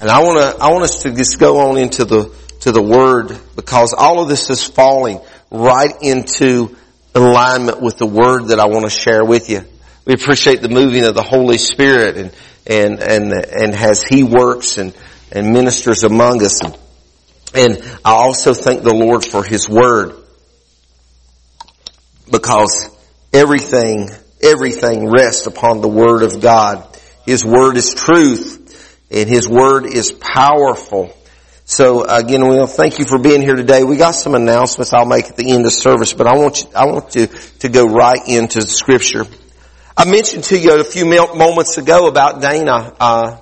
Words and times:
And 0.00 0.08
I 0.10 0.22
want 0.22 0.38
to, 0.38 0.62
I 0.62 0.70
want 0.70 0.84
us 0.84 1.02
to 1.02 1.10
just 1.14 1.38
go 1.38 1.68
on 1.68 1.76
into 1.76 2.06
the, 2.06 2.34
to 2.60 2.72
the 2.72 2.80
Word 2.80 3.38
because 3.54 3.92
all 3.92 4.22
of 4.22 4.28
this 4.28 4.48
is 4.48 4.64
falling 4.64 5.20
right 5.50 5.92
into 6.00 6.74
alignment 7.14 7.82
with 7.82 7.98
the 7.98 8.06
Word 8.06 8.48
that 8.48 8.58
I 8.58 8.66
want 8.66 8.86
to 8.86 8.90
share 8.90 9.22
with 9.22 9.50
you. 9.50 9.62
We 10.06 10.14
appreciate 10.14 10.62
the 10.62 10.70
moving 10.70 11.04
of 11.04 11.14
the 11.14 11.22
Holy 11.22 11.58
Spirit 11.58 12.16
and, 12.16 12.34
and, 12.66 12.98
and, 12.98 13.32
and 13.32 13.74
as 13.74 14.02
He 14.02 14.22
works 14.22 14.78
and, 14.78 14.94
and 15.32 15.52
ministers 15.52 16.02
among 16.02 16.42
us. 16.42 16.62
And, 16.62 16.78
and 17.54 17.98
I 18.02 18.12
also 18.12 18.54
thank 18.54 18.82
the 18.82 18.94
Lord 18.94 19.22
for 19.22 19.44
His 19.44 19.68
Word 19.68 20.14
because 22.30 22.88
everything, 23.34 24.08
everything 24.42 25.10
rests 25.10 25.46
upon 25.46 25.82
the 25.82 25.88
Word 25.88 26.22
of 26.22 26.40
God. 26.40 26.86
His 27.26 27.44
Word 27.44 27.76
is 27.76 27.92
truth 27.92 28.59
and 29.10 29.28
His 29.28 29.48
Word 29.48 29.86
is 29.86 30.12
powerful. 30.12 31.14
So 31.64 32.02
again, 32.04 32.48
we 32.48 32.56
want 32.56 32.70
to 32.70 32.76
thank 32.76 32.98
you 32.98 33.04
for 33.04 33.18
being 33.18 33.42
here 33.42 33.54
today. 33.54 33.84
We 33.84 33.96
got 33.96 34.12
some 34.12 34.34
announcements 34.34 34.92
I'll 34.92 35.06
make 35.06 35.26
at 35.26 35.36
the 35.36 35.52
end 35.52 35.66
of 35.66 35.72
service, 35.72 36.12
but 36.12 36.26
I 36.26 36.36
want 36.36 36.62
you, 36.62 36.70
I 36.74 36.86
want 36.86 37.10
to, 37.12 37.26
to 37.28 37.68
go 37.68 37.84
right 37.84 38.20
into 38.26 38.60
Scripture. 38.62 39.24
I 39.96 40.04
mentioned 40.10 40.44
to 40.44 40.58
you 40.58 40.80
a 40.80 40.84
few 40.84 41.04
moments 41.04 41.78
ago 41.78 42.08
about 42.08 42.40
Dana, 42.40 42.94
uh, 42.98 43.36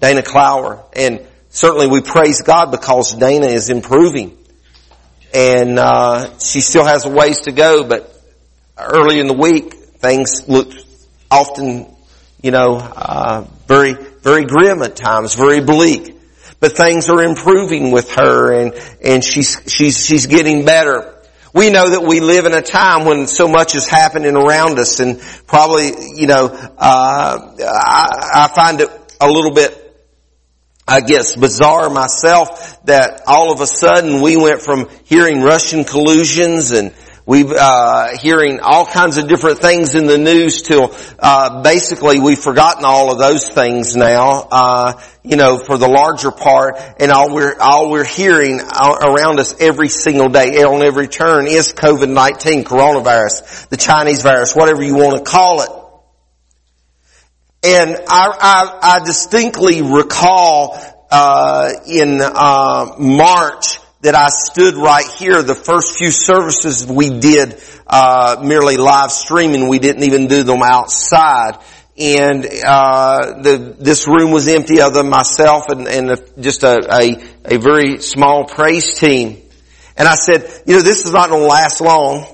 Dana 0.00 0.22
Clower, 0.22 0.84
and 0.92 1.24
certainly 1.50 1.86
we 1.86 2.00
praise 2.00 2.42
God 2.42 2.70
because 2.70 3.14
Dana 3.14 3.46
is 3.46 3.70
improving, 3.70 4.36
and 5.32 5.78
uh, 5.78 6.38
she 6.38 6.60
still 6.60 6.84
has 6.84 7.06
a 7.06 7.10
ways 7.10 7.42
to 7.42 7.52
go. 7.52 7.84
But 7.84 8.12
early 8.76 9.20
in 9.20 9.26
the 9.26 9.34
week, 9.34 9.72
things 9.74 10.48
looked 10.48 10.84
often, 11.30 11.94
you 12.42 12.50
know, 12.50 12.76
uh, 12.76 13.46
very 13.66 13.94
very 14.22 14.44
grim 14.44 14.82
at 14.82 14.96
times, 14.96 15.34
very 15.34 15.60
bleak. 15.60 16.16
But 16.60 16.76
things 16.76 17.08
are 17.08 17.22
improving 17.22 17.90
with 17.90 18.10
her, 18.12 18.52
and 18.52 18.74
and 19.02 19.24
she's 19.24 19.56
she's 19.66 20.04
she's 20.04 20.26
getting 20.26 20.64
better. 20.64 21.16
We 21.54 21.70
know 21.70 21.88
that 21.90 22.02
we 22.02 22.20
live 22.20 22.46
in 22.46 22.54
a 22.54 22.62
time 22.62 23.06
when 23.06 23.26
so 23.26 23.48
much 23.48 23.74
is 23.74 23.88
happening 23.88 24.36
around 24.36 24.78
us 24.78 25.00
and 25.00 25.20
probably, 25.48 25.90
you 26.14 26.28
know, 26.28 26.46
uh, 26.46 27.54
I, 27.58 28.30
I 28.34 28.48
find 28.54 28.80
it 28.80 28.88
a 29.20 29.28
little 29.28 29.52
bit 29.52 29.80
I 30.90 31.00
guess 31.02 31.36
bizarre 31.36 31.88
myself 31.88 32.84
that 32.86 33.22
all 33.28 33.52
of 33.52 33.60
a 33.60 33.66
sudden 33.66 34.22
we 34.22 34.36
went 34.36 34.60
from 34.60 34.88
hearing 35.04 35.40
Russian 35.40 35.84
collusions 35.84 36.72
and 36.72 36.92
we've 37.26 37.52
uh, 37.52 38.16
hearing 38.18 38.60
all 38.60 38.86
kinds 38.86 39.16
of 39.16 39.28
different 39.28 39.58
things 39.58 39.94
in 39.94 40.06
the 40.06 40.18
news 40.18 40.62
till 40.62 40.94
uh, 41.18 41.62
basically 41.62 42.20
we've 42.20 42.38
forgotten 42.38 42.84
all 42.84 43.12
of 43.12 43.18
those 43.18 43.48
things 43.48 43.96
now. 43.96 44.48
Uh, 44.50 45.02
you 45.22 45.36
know, 45.36 45.58
for 45.58 45.76
the 45.76 45.88
larger 45.88 46.30
part, 46.30 46.76
and 46.98 47.12
all 47.12 47.34
we're 47.34 47.58
all 47.60 47.90
we're 47.90 48.04
hearing 48.04 48.60
around 48.60 49.38
us 49.38 49.60
every 49.60 49.88
single 49.88 50.28
day, 50.28 50.62
on 50.62 50.82
every 50.82 51.08
turn, 51.08 51.46
is 51.46 51.72
COVID 51.72 52.08
nineteen, 52.08 52.64
coronavirus, 52.64 53.68
the 53.68 53.76
Chinese 53.76 54.22
virus, 54.22 54.54
whatever 54.54 54.82
you 54.82 54.94
want 54.94 55.18
to 55.18 55.30
call 55.30 55.60
it. 55.62 55.70
And 57.62 57.94
I, 58.08 58.28
I, 58.40 58.78
I 58.80 59.04
distinctly 59.04 59.82
recall 59.82 60.80
uh, 61.10 61.70
in 61.86 62.20
uh, 62.22 62.94
March 62.98 63.79
that 64.02 64.14
I 64.14 64.28
stood 64.28 64.74
right 64.74 65.06
here. 65.18 65.42
The 65.42 65.54
first 65.54 65.98
few 65.98 66.10
services 66.10 66.86
we 66.86 67.20
did 67.20 67.60
uh, 67.86 68.40
merely 68.42 68.76
live 68.76 69.12
streaming. 69.12 69.68
We 69.68 69.78
didn't 69.78 70.04
even 70.04 70.26
do 70.26 70.42
them 70.42 70.62
outside. 70.62 71.58
And 71.98 72.46
uh, 72.66 73.42
the, 73.42 73.76
this 73.78 74.06
room 74.06 74.30
was 74.30 74.48
empty 74.48 74.80
other 74.80 75.02
than 75.02 75.10
myself 75.10 75.68
and, 75.68 75.86
and 75.86 76.10
a, 76.10 76.40
just 76.40 76.62
a, 76.62 76.78
a, 76.90 77.56
a 77.56 77.58
very 77.58 78.00
small 78.00 78.44
praise 78.44 78.98
team. 78.98 79.42
And 79.96 80.08
I 80.08 80.14
said, 80.14 80.48
you 80.66 80.76
know, 80.76 80.82
this 80.82 81.04
is 81.04 81.12
not 81.12 81.28
going 81.28 81.42
to 81.42 81.48
last 81.48 81.80
long. 81.80 82.26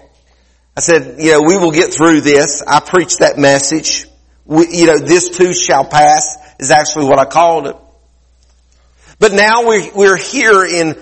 I 0.76 0.80
said, 0.80 1.16
you 1.18 1.32
know, 1.32 1.42
we 1.42 1.56
will 1.56 1.72
get 1.72 1.92
through 1.92 2.20
this. 2.20 2.62
I 2.62 2.80
preached 2.80 3.20
that 3.20 3.38
message 3.38 4.06
we, 4.46 4.68
you 4.70 4.86
know, 4.86 4.98
this 4.98 5.30
too 5.30 5.52
shall 5.52 5.84
pass 5.84 6.36
is 6.58 6.70
actually 6.70 7.06
what 7.06 7.18
I 7.18 7.24
called 7.24 7.66
it. 7.66 7.76
But 9.18 9.32
now 9.32 9.66
we're, 9.66 9.92
we're 9.94 10.16
here 10.16 10.64
in 10.64 10.96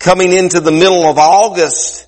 coming 0.00 0.32
into 0.32 0.58
the 0.58 0.72
middle 0.72 1.04
of 1.04 1.18
August 1.18 2.06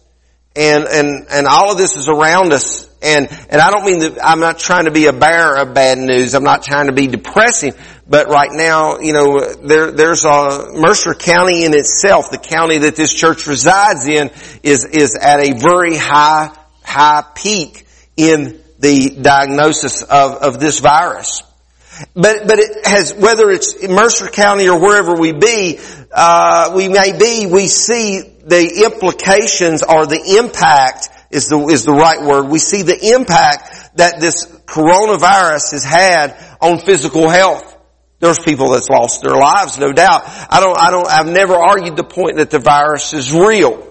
and, 0.57 0.85
and, 0.85 1.27
and 1.31 1.47
all 1.47 1.71
of 1.71 1.79
this 1.79 1.97
is 1.97 2.09
around 2.09 2.53
us. 2.53 2.89
And, 3.03 3.29
and 3.51 3.61
I 3.61 3.71
don't 3.71 3.85
mean 3.85 4.01
that 4.01 4.25
I'm 4.25 4.41
not 4.41 4.59
trying 4.59 4.85
to 4.85 4.91
be 4.91 5.07
a 5.07 5.13
bearer 5.13 5.57
of 5.57 5.75
bad 5.75 5.99
news. 5.99 6.35
I'm 6.35 6.45
not 6.45 6.63
trying 6.63 6.87
to 6.87 6.93
be 6.93 7.07
depressing. 7.07 7.75
But 8.09 8.29
right 8.29 8.51
now, 8.53 8.99
you 8.99 9.13
know, 9.13 9.41
there, 9.41 9.91
there's 9.91 10.25
a 10.25 10.73
Mercer 10.75 11.15
County 11.15 11.65
in 11.65 11.75
itself, 11.75 12.31
the 12.31 12.39
county 12.39 12.79
that 12.79 12.97
this 12.97 13.13
church 13.13 13.47
resides 13.47 14.07
in, 14.07 14.31
is, 14.63 14.85
is 14.85 15.17
at 15.17 15.41
a 15.41 15.53
very 15.59 15.97
high, 15.97 16.55
high 16.85 17.25
peak 17.35 17.87
in 18.17 18.61
the 18.79 19.19
diagnosis 19.21 20.03
of, 20.03 20.43
of 20.43 20.61
this 20.61 20.81
virus. 20.81 21.43
But, 22.15 22.47
but 22.47 22.59
it 22.59 22.87
has, 22.87 23.15
whether 23.15 23.51
it's 23.51 23.87
Mercer 23.87 24.29
County 24.29 24.69
or 24.69 24.81
wherever 24.81 25.15
we 25.15 25.33
be, 25.33 25.79
uh, 26.13 26.73
we 26.75 26.89
may 26.89 27.17
be, 27.19 27.47
we 27.47 27.69
see 27.69 28.21
the 28.21 28.83
implications 28.85 29.83
or 29.83 30.07
the 30.07 30.39
impact 30.39 31.09
is 31.31 31.49
the, 31.49 31.59
is 31.67 31.85
the 31.85 31.93
right 31.93 32.21
word. 32.23 32.49
We 32.49 32.59
see 32.59 32.83
the 32.83 33.15
impact 33.15 33.97
that 33.97 34.21
this 34.21 34.47
coronavirus 34.67 35.73
has 35.73 35.85
had 35.85 36.37
on 36.61 36.79
physical 36.79 37.29
health. 37.29 37.69
There's 38.21 38.39
people 38.39 38.71
that's 38.71 38.89
lost 38.89 39.23
their 39.23 39.35
lives, 39.35 39.79
no 39.79 39.93
doubt. 39.93 40.23
I 40.25 40.61
don't, 40.61 40.79
I 40.79 40.91
don't, 40.91 41.09
I've 41.09 41.27
never 41.27 41.55
argued 41.55 41.97
the 41.97 42.05
point 42.05 42.37
that 42.37 42.51
the 42.51 42.61
virus 42.61 43.15
is 43.15 43.33
real. 43.33 43.89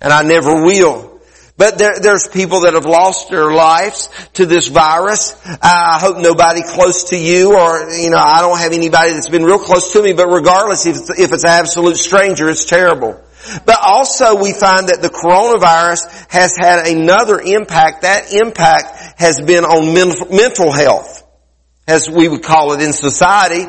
And 0.00 0.12
I 0.12 0.22
never 0.22 0.64
will. 0.64 1.11
But 1.56 1.78
there, 1.78 1.94
there's 2.00 2.28
people 2.28 2.62
that 2.62 2.74
have 2.74 2.86
lost 2.86 3.30
their 3.30 3.52
lives 3.52 4.08
to 4.34 4.46
this 4.46 4.68
virus. 4.68 5.36
I 5.62 5.98
hope 6.00 6.16
nobody 6.16 6.62
close 6.62 7.10
to 7.10 7.16
you 7.16 7.54
or, 7.54 7.90
you 7.90 8.10
know, 8.10 8.18
I 8.18 8.40
don't 8.40 8.58
have 8.58 8.72
anybody 8.72 9.12
that's 9.12 9.28
been 9.28 9.44
real 9.44 9.58
close 9.58 9.92
to 9.92 10.02
me, 10.02 10.12
but 10.12 10.28
regardless, 10.28 10.86
if 10.86 10.96
it's, 10.96 11.10
if 11.10 11.32
it's 11.32 11.44
an 11.44 11.50
absolute 11.50 11.96
stranger, 11.96 12.48
it's 12.48 12.64
terrible. 12.64 13.22
But 13.66 13.78
also 13.82 14.40
we 14.40 14.52
find 14.52 14.88
that 14.88 15.02
the 15.02 15.08
coronavirus 15.08 16.30
has 16.30 16.56
had 16.56 16.86
another 16.86 17.40
impact. 17.40 18.02
That 18.02 18.32
impact 18.32 19.20
has 19.20 19.40
been 19.40 19.64
on 19.64 19.92
mental 19.92 20.72
health, 20.72 21.22
as 21.86 22.08
we 22.08 22.28
would 22.28 22.42
call 22.42 22.72
it 22.72 22.80
in 22.80 22.92
society. 22.92 23.66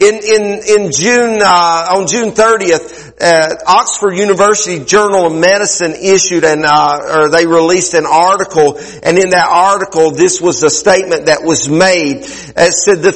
In, 0.00 0.16
in, 0.16 0.62
in 0.66 0.92
June, 0.92 1.40
uh, 1.42 1.96
on 1.96 2.06
June 2.06 2.32
30th, 2.32 3.14
uh, 3.20 3.56
Oxford 3.66 4.12
University 4.12 4.84
Journal 4.84 5.26
of 5.26 5.34
Medicine 5.34 5.94
issued 5.94 6.44
an, 6.44 6.64
uh, 6.64 6.98
or 7.16 7.28
they 7.30 7.46
released 7.46 7.94
an 7.94 8.04
article, 8.06 8.78
and 9.02 9.18
in 9.18 9.30
that 9.30 9.48
article, 9.48 10.10
this 10.10 10.40
was 10.40 10.62
a 10.62 10.70
statement 10.70 11.26
that 11.26 11.42
was 11.42 11.68
made. 11.68 12.18
It 12.18 12.74
said 12.74 12.98
the, 13.02 13.12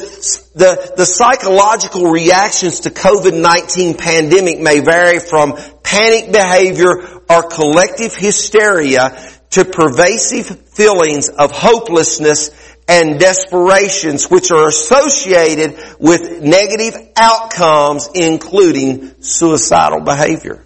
the, 0.55 0.93
the 0.97 1.05
psychological 1.05 2.11
reactions 2.11 2.81
to 2.81 2.91
COVID-19 2.91 3.99
pandemic 3.99 4.59
may 4.59 4.81
vary 4.81 5.21
from 5.21 5.57
panic 5.83 6.33
behavior 6.33 7.21
or 7.29 7.43
collective 7.49 8.17
hysteria 8.17 9.19
to 9.51 9.67
pervasive 9.67 10.69
feelings 10.71 11.29
of 11.29 11.53
hopelessness 11.53 12.51
and 12.89 13.19
desperations 13.19 14.31
which 14.31 14.51
are 14.51 14.69
associated 14.69 15.79
with 15.99 16.43
negative 16.43 16.95
outcomes 17.17 18.11
including 18.15 19.23
suicidal 19.23 20.01
behavior. 20.01 20.65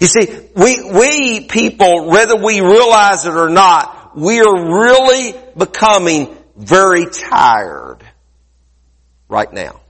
You 0.00 0.06
see, 0.06 0.28
we, 0.54 0.90
we 0.90 1.46
people, 1.46 2.08
whether 2.08 2.36
we 2.36 2.60
realize 2.60 3.26
it 3.26 3.34
or 3.34 3.50
not, 3.50 4.16
we 4.16 4.40
are 4.40 4.54
really 4.54 5.34
becoming 5.56 6.36
very 6.56 7.06
tired 7.06 7.98
right 9.28 9.52
now. 9.52 9.80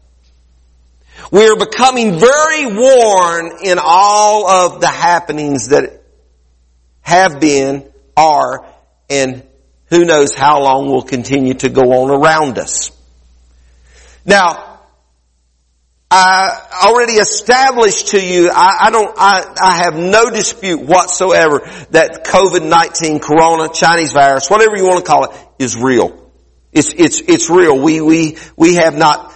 We 1.30 1.46
are 1.46 1.56
becoming 1.56 2.18
very 2.18 2.66
worn 2.66 3.52
in 3.62 3.78
all 3.82 4.46
of 4.48 4.80
the 4.80 4.88
happenings 4.88 5.68
that 5.68 6.02
have 7.02 7.40
been, 7.40 7.90
are, 8.16 8.64
and 9.10 9.42
who 9.92 10.06
knows 10.06 10.34
how 10.34 10.62
long 10.62 10.88
will 10.88 11.02
continue 11.02 11.52
to 11.52 11.68
go 11.68 11.82
on 11.82 12.10
around 12.10 12.58
us. 12.58 12.90
Now, 14.24 14.80
I 16.10 16.80
already 16.84 17.14
established 17.14 18.08
to 18.08 18.26
you, 18.26 18.50
I, 18.50 18.86
I 18.86 18.90
don't, 18.90 19.14
I, 19.18 19.54
I 19.60 19.76
have 19.84 19.94
no 19.94 20.30
dispute 20.30 20.80
whatsoever 20.80 21.60
that 21.90 22.24
COVID-19, 22.24 23.20
Corona, 23.20 23.68
Chinese 23.70 24.12
virus, 24.12 24.48
whatever 24.48 24.78
you 24.78 24.84
want 24.84 25.04
to 25.04 25.10
call 25.10 25.24
it, 25.24 25.46
is 25.58 25.76
real. 25.76 26.32
It's, 26.72 26.94
it's, 26.94 27.20
it's 27.20 27.50
real. 27.50 27.78
We, 27.78 28.00
we, 28.00 28.38
we 28.56 28.76
have 28.76 28.96
not 28.96 29.30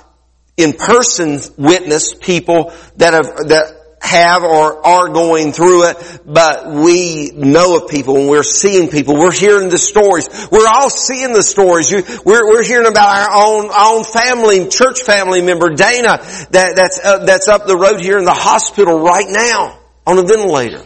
in 0.56 0.72
person 0.72 1.38
witnessed 1.58 2.22
people 2.22 2.72
that 2.96 3.12
have, 3.12 3.48
that 3.48 3.75
have 4.06 4.42
or 4.42 4.86
are 4.86 5.08
going 5.08 5.52
through 5.52 5.90
it, 5.90 6.20
but 6.24 6.66
we 6.66 7.32
know 7.34 7.76
of 7.76 7.88
people 7.90 8.16
and 8.16 8.28
we're 8.28 8.42
seeing 8.42 8.88
people. 8.88 9.18
We're 9.18 9.32
hearing 9.32 9.68
the 9.68 9.78
stories. 9.78 10.28
We're 10.50 10.68
all 10.68 10.90
seeing 10.90 11.32
the 11.32 11.42
stories. 11.42 11.90
We're, 11.90 12.46
we're 12.46 12.64
hearing 12.64 12.86
about 12.86 13.08
our 13.08 13.44
own, 13.44 13.70
own 13.72 14.04
family, 14.04 14.68
church 14.68 15.02
family 15.02 15.42
member, 15.42 15.70
Dana, 15.74 16.18
that, 16.50 16.72
that's, 16.76 17.00
uh, 17.04 17.24
that's 17.24 17.48
up 17.48 17.66
the 17.66 17.76
road 17.76 18.00
here 18.00 18.18
in 18.18 18.24
the 18.24 18.34
hospital 18.34 19.00
right 19.00 19.26
now 19.28 19.78
on 20.06 20.18
a 20.18 20.22
ventilator. 20.22 20.84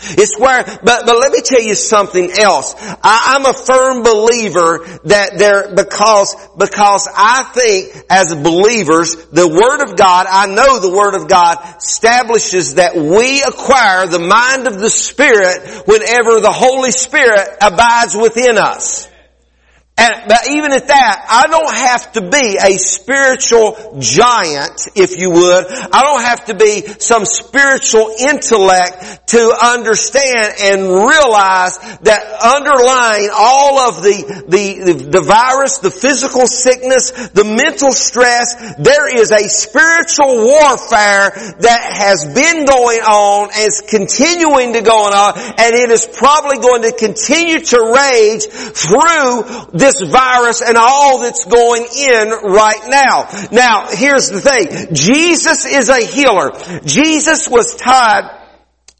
It's 0.00 0.38
where, 0.38 0.62
but, 0.62 1.06
but 1.06 1.18
let 1.18 1.32
me 1.32 1.40
tell 1.40 1.60
you 1.60 1.74
something 1.74 2.30
else. 2.38 2.74
I, 2.78 3.36
am 3.36 3.46
a 3.46 3.54
firm 3.54 4.02
believer 4.02 5.00
that 5.04 5.38
there, 5.38 5.74
because, 5.74 6.36
because 6.56 7.08
I 7.16 7.44
think 7.54 8.04
as 8.10 8.34
believers, 8.34 9.16
the 9.26 9.48
Word 9.48 9.82
of 9.82 9.96
God, 9.96 10.26
I 10.28 10.46
know 10.46 10.80
the 10.80 10.94
Word 10.94 11.14
of 11.14 11.28
God 11.28 11.58
establishes 11.78 12.74
that 12.74 12.94
we 12.94 13.42
acquire 13.42 14.06
the 14.06 14.18
mind 14.18 14.66
of 14.66 14.78
the 14.78 14.90
Spirit 14.90 15.86
whenever 15.86 16.40
the 16.40 16.52
Holy 16.52 16.90
Spirit 16.90 17.48
abides 17.62 18.14
within 18.14 18.58
us. 18.58 19.08
And, 19.98 20.28
but 20.28 20.50
even 20.50 20.72
at 20.72 20.88
that, 20.88 21.24
I 21.26 21.46
don't 21.48 21.74
have 21.74 22.12
to 22.12 22.20
be 22.20 22.58
a 22.60 22.76
spiritual 22.76 23.96
giant, 23.98 24.92
if 24.94 25.16
you 25.16 25.30
would. 25.30 25.64
I 25.66 26.02
don't 26.02 26.20
have 26.20 26.44
to 26.46 26.54
be 26.54 26.84
some 27.00 27.24
spiritual 27.24 28.12
intellect 28.20 29.28
to 29.28 29.56
understand 29.56 30.52
and 30.60 30.82
realize 30.92 31.78
that 32.04 32.20
underlying 32.44 33.30
all 33.32 33.88
of 33.88 34.02
the, 34.02 34.44
the, 34.46 35.08
the, 35.08 35.22
virus, 35.22 35.78
the 35.78 35.90
physical 35.90 36.46
sickness, 36.46 37.10
the 37.32 37.44
mental 37.44 37.90
stress, 37.90 38.52
there 38.76 39.08
is 39.08 39.32
a 39.32 39.48
spiritual 39.48 40.44
warfare 40.44 41.32
that 41.64 41.80
has 41.96 42.26
been 42.36 42.66
going 42.66 43.00
on 43.00 43.48
and 43.48 43.66
is 43.66 43.80
continuing 43.80 44.74
to 44.74 44.82
go 44.82 45.08
on 45.08 45.38
and 45.56 45.74
it 45.74 45.90
is 45.90 46.06
probably 46.06 46.58
going 46.58 46.82
to 46.82 46.92
continue 46.92 47.60
to 47.60 47.80
rage 47.96 48.44
through 48.44 49.72
this 49.86 50.02
virus 50.02 50.62
and 50.62 50.76
all 50.76 51.20
that's 51.20 51.44
going 51.44 51.86
in 51.96 52.28
right 52.30 52.82
now. 52.88 53.28
Now, 53.52 53.86
here's 53.88 54.30
the 54.30 54.40
thing. 54.40 54.94
Jesus 54.94 55.64
is 55.64 55.88
a 55.88 56.04
healer. 56.04 56.52
Jesus 56.84 57.48
was 57.48 57.76
tied 57.76 58.28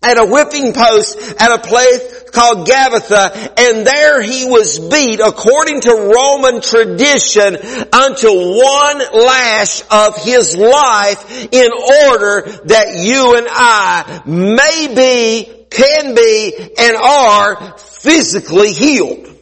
at 0.03 0.19
a 0.19 0.25
whipping 0.25 0.73
post 0.73 1.19
at 1.41 1.50
a 1.50 1.59
place 1.59 2.31
called 2.31 2.69
Gabbatha, 2.69 3.53
and 3.59 3.87
there 3.87 4.23
he 4.23 4.44
was 4.44 4.79
beat 4.79 5.21
according 5.21 5.81
to 5.81 5.91
Roman 5.91 6.61
tradition 6.61 7.56
unto 7.93 8.29
one 8.29 8.99
lash 9.27 9.83
of 9.91 10.23
his 10.23 10.56
life 10.56 11.49
in 11.50 11.71
order 11.73 12.43
that 12.67 12.99
you 12.99 13.37
and 13.37 13.47
I 13.50 14.23
may 14.27 14.94
be, 14.94 15.67
can 15.71 16.15
be, 16.15 16.75
and 16.79 16.97
are 16.97 17.79
physically 17.79 18.73
healed. 18.73 19.36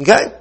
Okay? 0.00 0.39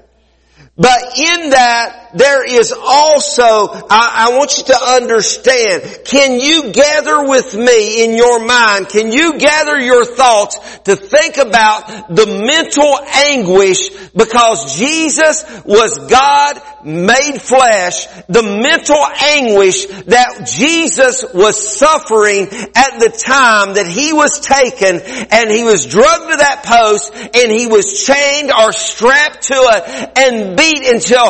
But 0.79 1.19
in 1.19 1.49
that, 1.49 2.11
there 2.13 2.47
is 2.47 2.71
also, 2.71 3.43
I, 3.43 4.29
I, 4.29 4.37
want 4.37 4.57
you 4.57 4.63
to 4.63 4.77
understand, 4.77 6.05
can 6.05 6.39
you 6.39 6.71
gather 6.71 7.27
with 7.27 7.53
me 7.53 8.05
in 8.05 8.15
your 8.15 8.45
mind, 8.45 8.87
can 8.87 9.11
you 9.11 9.37
gather 9.37 9.77
your 9.77 10.05
thoughts 10.05 10.57
to 10.85 10.95
think 10.95 11.35
about 11.35 12.07
the 12.15 12.25
mental 12.25 12.97
anguish 12.97 13.89
because 14.15 14.77
Jesus 14.79 15.43
was 15.65 15.97
God 16.09 16.61
made 16.85 17.39
flesh, 17.39 18.07
the 18.27 18.41
mental 18.41 19.05
anguish 19.21 19.85
that 20.07 20.47
Jesus 20.49 21.25
was 21.33 21.77
suffering 21.77 22.47
at 22.47 22.99
the 22.99 23.09
time 23.09 23.73
that 23.75 23.87
he 23.87 24.13
was 24.13 24.39
taken 24.39 25.01
and 25.29 25.51
he 25.51 25.63
was 25.63 25.85
drugged 25.85 26.31
to 26.31 26.37
that 26.37 26.63
post 26.63 27.13
and 27.13 27.51
he 27.51 27.67
was 27.67 28.05
chained 28.05 28.51
or 28.51 28.71
strapped 28.71 29.43
to 29.43 29.55
it 29.55 30.17
and 30.17 30.57
beat 30.57 30.68
until, 30.77 31.25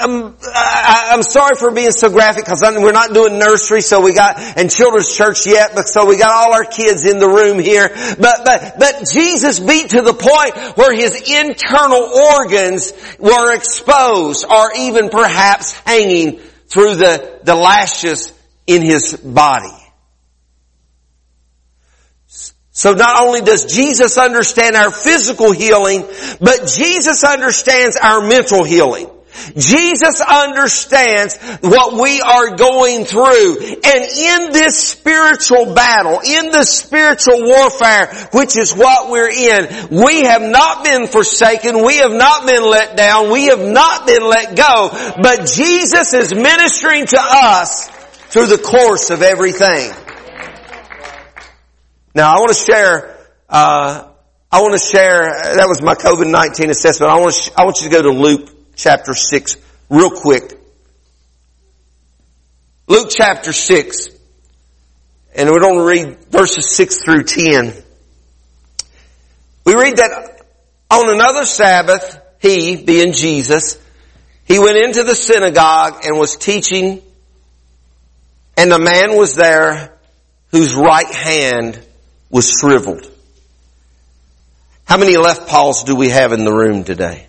um, 0.00 0.36
I, 0.54 1.10
am 1.12 1.22
sorry 1.22 1.56
for 1.56 1.70
being 1.70 1.90
so 1.92 2.10
graphic 2.10 2.44
because 2.44 2.62
we're 2.62 2.92
not 2.92 3.12
doing 3.12 3.38
nursery 3.38 3.80
so 3.80 4.00
we 4.00 4.14
got, 4.14 4.38
and 4.38 4.70
children's 4.70 5.14
church 5.14 5.46
yet, 5.46 5.72
but 5.74 5.88
so 5.88 6.06
we 6.06 6.16
got 6.16 6.30
all 6.30 6.54
our 6.54 6.64
kids 6.64 7.04
in 7.04 7.18
the 7.18 7.28
room 7.28 7.58
here. 7.58 7.88
But, 7.88 8.44
but, 8.44 8.74
but 8.78 9.08
Jesus 9.10 9.58
beat 9.58 9.90
to 9.90 10.02
the 10.02 10.14
point 10.14 10.76
where 10.76 10.94
his 10.94 11.14
internal 11.30 12.02
organs 12.02 12.92
were 13.18 13.54
exposed 13.54 14.44
or 14.44 14.72
even 14.76 15.08
perhaps 15.08 15.72
hanging 15.80 16.38
through 16.68 16.96
the, 16.96 17.40
the 17.42 17.54
lashes 17.54 18.32
in 18.66 18.82
his 18.82 19.16
body. 19.16 19.79
So 22.80 22.94
not 22.94 23.22
only 23.22 23.42
does 23.42 23.66
Jesus 23.66 24.16
understand 24.16 24.74
our 24.74 24.90
physical 24.90 25.52
healing, 25.52 26.00
but 26.40 26.66
Jesus 26.66 27.22
understands 27.24 27.94
our 27.98 28.26
mental 28.26 28.64
healing. 28.64 29.06
Jesus 29.54 30.22
understands 30.22 31.36
what 31.60 32.00
we 32.00 32.22
are 32.22 32.56
going 32.56 33.04
through. 33.04 33.58
And 33.60 34.02
in 34.02 34.52
this 34.52 34.78
spiritual 34.78 35.74
battle, 35.74 36.20
in 36.24 36.52
this 36.52 36.70
spiritual 36.70 37.42
warfare, 37.42 38.06
which 38.32 38.56
is 38.56 38.74
what 38.74 39.10
we're 39.10 39.28
in, 39.28 39.88
we 39.90 40.22
have 40.22 40.40
not 40.40 40.82
been 40.82 41.06
forsaken. 41.06 41.84
We 41.84 41.98
have 41.98 42.12
not 42.12 42.46
been 42.46 42.62
let 42.62 42.96
down. 42.96 43.30
We 43.30 43.48
have 43.48 43.60
not 43.60 44.06
been 44.06 44.22
let 44.22 44.56
go. 44.56 44.88
But 45.20 45.44
Jesus 45.52 46.14
is 46.14 46.34
ministering 46.34 47.04
to 47.04 47.20
us 47.20 47.88
through 48.30 48.46
the 48.46 48.56
course 48.56 49.10
of 49.10 49.20
everything. 49.20 49.92
Now 52.14 52.34
I 52.34 52.38
want 52.38 52.48
to 52.48 52.72
share, 52.72 53.16
uh, 53.48 54.08
I 54.50 54.60
want 54.62 54.72
to 54.72 54.78
share, 54.78 55.20
that 55.56 55.66
was 55.68 55.82
my 55.82 55.94
COVID-19 55.94 56.70
assessment. 56.70 57.12
I 57.12 57.18
want 57.18 57.34
to, 57.34 57.52
I 57.56 57.64
want 57.64 57.78
you 57.80 57.88
to 57.88 57.94
go 57.94 58.02
to 58.02 58.10
Luke 58.10 58.50
chapter 58.76 59.14
6 59.14 59.56
real 59.88 60.10
quick. 60.10 60.58
Luke 62.86 63.08
chapter 63.10 63.52
6. 63.52 64.08
And 65.36 65.48
we're 65.48 65.60
going 65.60 65.78
to 65.78 65.84
read 65.84 66.24
verses 66.30 66.74
6 66.74 67.04
through 67.04 67.22
10. 67.22 67.74
We 69.64 69.74
read 69.74 69.96
that 69.98 70.44
on 70.90 71.14
another 71.14 71.44
Sabbath, 71.44 72.20
he, 72.40 72.82
being 72.82 73.12
Jesus, 73.12 73.78
he 74.44 74.58
went 74.58 74.78
into 74.78 75.04
the 75.04 75.14
synagogue 75.14 76.04
and 76.04 76.18
was 76.18 76.36
teaching 76.36 77.02
and 78.60 78.70
a 78.74 78.78
man 78.78 79.16
was 79.16 79.36
there 79.36 79.96
whose 80.50 80.74
right 80.74 81.06
hand 81.06 81.80
was 82.30 82.50
shriveled. 82.50 83.10
How 84.84 84.96
many 84.96 85.16
left 85.16 85.48
paws 85.48 85.84
do 85.84 85.94
we 85.94 86.08
have 86.08 86.32
in 86.32 86.44
the 86.44 86.52
room 86.52 86.84
today? 86.84 87.26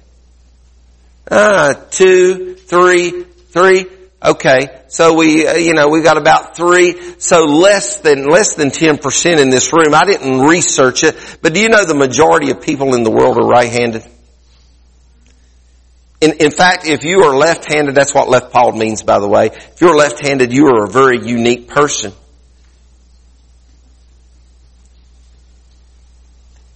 Ah, 1.30 1.74
two, 1.92 2.56
three, 2.56 3.24
three. 3.24 3.86
Okay, 4.24 4.84
so 4.88 5.16
we, 5.16 5.48
uh, 5.48 5.56
you 5.56 5.74
know, 5.74 5.90
we 5.90 6.04
got 6.04 6.18
about 6.18 6.56
three, 6.56 7.20
so 7.20 7.46
less 7.46 8.02
than, 8.02 8.28
less 8.28 8.54
than 8.54 8.70
10% 8.70 9.40
in 9.40 9.50
this 9.50 9.74
room. 9.74 9.96
I 9.96 10.06
didn't 10.06 10.42
research 10.42 11.04
it, 11.04 11.16
but 11.42 11.54
do 11.54 11.60
you 11.60 11.70
know 11.70 11.86
the 11.86 11.96
majority 11.96 12.52
of 12.52 12.62
people 12.62 12.94
in 12.94 13.04
the 13.04 13.10
world 13.10 13.38
are 13.38 13.48
right-handed? 13.48 14.04
In, 16.22 16.34
in 16.34 16.52
fact, 16.52 16.86
if 16.86 17.04
you 17.04 17.24
are 17.24 17.36
left-handed, 17.36 17.96
that's 17.96 18.14
what 18.14 18.30
left-pawed 18.30 18.76
means, 18.76 19.02
by 19.02 19.18
the 19.18 19.28
way. 19.28 19.48
If 19.48 19.82
you're 19.82 19.96
left-handed, 19.96 20.54
you 20.54 20.68
are 20.68 20.86
a 20.86 20.90
very 20.90 21.28
unique 21.28 21.68
person. 21.68 22.14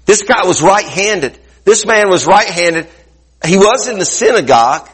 This 0.05 0.23
guy 0.23 0.45
was 0.45 0.61
right-handed. 0.61 1.37
This 1.63 1.85
man 1.85 2.09
was 2.09 2.25
right-handed. 2.25 2.87
He 3.45 3.57
was 3.57 3.87
in 3.87 3.99
the 3.99 4.05
synagogue, 4.05 4.89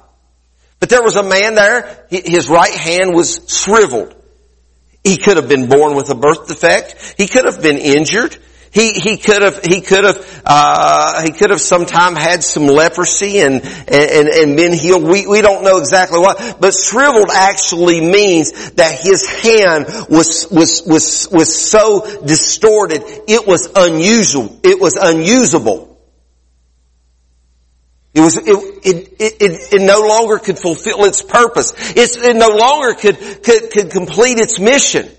but 0.80 0.90
there 0.90 1.04
was 1.04 1.16
a 1.16 1.24
man 1.24 1.56
there, 1.56 2.08
his 2.10 2.50
right 2.50 2.74
hand 2.74 3.14
was 3.14 3.40
shriveled. 3.48 4.16
He 5.04 5.18
could 5.18 5.38
have 5.38 5.48
been 5.48 5.68
born 5.68 5.96
with 5.96 6.10
a 6.10 6.16
birth 6.16 6.48
defect. 6.48 7.16
He 7.18 7.28
could 7.28 7.46
have 7.46 7.62
been 7.62 7.78
injured. 7.78 8.38
He, 8.74 8.94
he 8.94 9.18
could 9.18 9.42
have, 9.42 9.64
he 9.66 9.82
could 9.82 10.06
have, 10.06 10.44
uh, 10.46 11.24
he 11.24 11.32
could 11.32 11.50
have 11.50 11.60
sometime 11.60 12.16
had 12.16 12.42
some 12.42 12.68
leprosy 12.68 13.40
and, 13.40 13.62
and, 13.62 14.30
and 14.30 14.56
been 14.56 14.72
healed. 14.74 15.04
We, 15.04 15.28
we 15.28 15.42
don't 15.42 15.64
know 15.66 15.78
exactly 15.78 16.20
what, 16.20 16.58
but 16.62 16.74
shriveled 16.74 17.30
actually 17.34 18.00
means 18.00 18.72
that 18.72 18.98
his 19.02 19.28
hand 19.28 19.88
was, 20.10 20.48
was, 20.50 20.84
was, 20.86 21.28
was 21.30 21.54
so 21.54 22.22
distorted, 22.24 23.04
it 23.28 23.46
was 23.46 23.70
unusual, 23.76 24.58
it 24.64 24.80
was 24.80 24.96
unusable. 24.96 25.90
It 28.14 28.22
was, 28.22 28.38
it, 28.38 28.46
it, 28.48 29.16
it, 29.20 29.74
it, 29.74 29.82
no 29.82 30.02
longer 30.02 30.38
could 30.38 30.60
fulfill 30.60 31.06
its 31.06 31.22
purpose. 31.22 31.74
It's, 31.96 32.18
it 32.18 32.36
no 32.36 32.50
longer 32.50 32.94
could, 32.94 33.18
could, 33.42 33.72
could 33.72 33.92
complete 33.92 34.38
its 34.38 34.60
mission. 34.60 35.10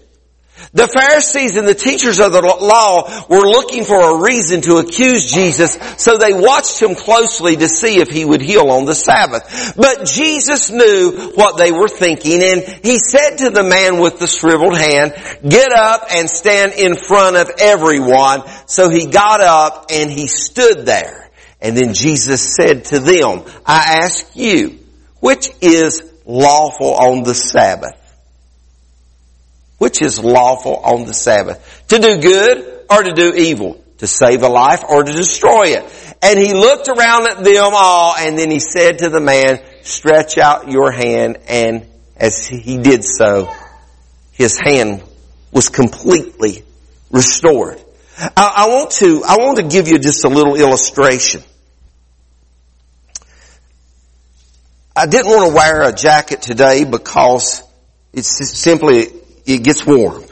The 0.74 0.88
Pharisees 0.88 1.56
and 1.56 1.68
the 1.68 1.74
teachers 1.74 2.18
of 2.18 2.32
the 2.32 2.40
law 2.40 3.26
were 3.28 3.46
looking 3.46 3.84
for 3.84 4.00
a 4.00 4.22
reason 4.22 4.62
to 4.62 4.76
accuse 4.76 5.30
Jesus, 5.30 5.76
so 5.98 6.16
they 6.16 6.32
watched 6.32 6.80
him 6.80 6.94
closely 6.94 7.56
to 7.56 7.68
see 7.68 8.00
if 8.00 8.08
he 8.08 8.24
would 8.24 8.40
heal 8.40 8.70
on 8.70 8.86
the 8.86 8.94
Sabbath. 8.94 9.74
But 9.76 10.06
Jesus 10.06 10.70
knew 10.70 11.32
what 11.34 11.58
they 11.58 11.72
were 11.72 11.88
thinking 11.88 12.42
and 12.42 12.62
he 12.82 12.96
said 12.96 13.36
to 13.38 13.50
the 13.50 13.62
man 13.62 14.00
with 14.00 14.18
the 14.18 14.26
shriveled 14.26 14.78
hand, 14.78 15.12
get 15.46 15.72
up 15.72 16.06
and 16.10 16.30
stand 16.30 16.72
in 16.72 16.96
front 16.96 17.36
of 17.36 17.50
everyone. 17.58 18.42
So 18.64 18.88
he 18.88 19.06
got 19.06 19.42
up 19.42 19.86
and 19.92 20.10
he 20.10 20.26
stood 20.26 20.86
there. 20.86 21.30
And 21.60 21.76
then 21.76 21.92
Jesus 21.92 22.56
said 22.56 22.86
to 22.86 22.98
them, 22.98 23.44
I 23.66 24.00
ask 24.02 24.34
you, 24.34 24.78
which 25.20 25.50
is 25.60 26.02
lawful 26.24 26.94
on 26.94 27.24
the 27.24 27.34
Sabbath? 27.34 28.01
Which 29.82 30.00
is 30.00 30.22
lawful 30.22 30.76
on 30.76 31.06
the 31.06 31.12
Sabbath? 31.12 31.88
To 31.88 31.98
do 31.98 32.20
good 32.20 32.84
or 32.88 33.02
to 33.02 33.12
do 33.14 33.34
evil? 33.34 33.84
To 33.98 34.06
save 34.06 34.42
a 34.44 34.48
life 34.48 34.84
or 34.88 35.02
to 35.02 35.12
destroy 35.12 35.70
it? 35.70 36.14
And 36.22 36.38
he 36.38 36.54
looked 36.54 36.86
around 36.86 37.26
at 37.26 37.42
them 37.42 37.72
all 37.74 38.14
and 38.16 38.38
then 38.38 38.48
he 38.48 38.60
said 38.60 38.98
to 38.98 39.08
the 39.08 39.18
man, 39.18 39.60
stretch 39.82 40.38
out 40.38 40.70
your 40.70 40.92
hand 40.92 41.38
and 41.48 41.84
as 42.16 42.46
he 42.46 42.78
did 42.78 43.04
so, 43.04 43.52
his 44.30 44.56
hand 44.56 45.02
was 45.50 45.68
completely 45.68 46.62
restored. 47.10 47.82
I, 48.36 48.68
want 48.68 48.92
to, 49.00 49.24
I 49.24 49.34
want 49.40 49.56
to 49.56 49.64
give 49.64 49.88
you 49.88 49.98
just 49.98 50.24
a 50.24 50.28
little 50.28 50.54
illustration. 50.54 51.42
I 54.94 55.06
didn't 55.06 55.26
want 55.26 55.48
to 55.48 55.56
wear 55.56 55.82
a 55.82 55.92
jacket 55.92 56.40
today 56.40 56.84
because 56.84 57.64
it's 58.12 58.28
simply 58.56 59.21
it 59.46 59.62
gets 59.62 59.86
warm. 59.86 60.24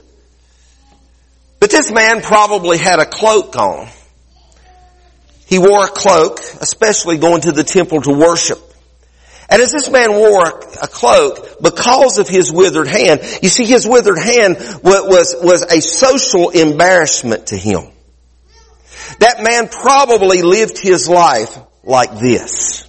But 1.59 1.71
this 1.71 1.93
man 1.93 2.23
probably 2.23 2.79
had 2.79 3.01
a 3.01 3.07
cloak 3.07 3.57
on. 3.57 3.89
He 5.47 5.59
wore 5.59 5.85
a 5.85 5.89
cloak, 5.89 6.39
especially 6.61 7.19
going 7.19 7.43
to 7.43 7.53
the 7.53 7.65
temple 7.65 8.01
to 8.03 8.13
worship. 8.13 8.59
And 9.51 9.61
as 9.61 9.73
this 9.73 9.91
man 9.91 10.13
wore 10.13 10.47
a 10.47 10.87
cloak, 10.87 11.61
because 11.61 12.19
of 12.19 12.29
his 12.29 12.53
withered 12.53 12.87
hand, 12.87 13.21
you 13.43 13.49
see 13.49 13.65
his 13.65 13.87
withered 13.87 14.19
hand 14.19 14.59
was, 14.85 15.35
was 15.43 15.63
a 15.63 15.81
social 15.81 16.51
embarrassment 16.51 17.49
to 17.49 17.57
him. 17.57 17.89
That 19.19 19.43
man 19.43 19.69
probably 19.69 20.43
lived 20.43 20.79
his 20.79 21.09
life 21.09 21.59
like 21.83 22.21
this. 22.21 22.89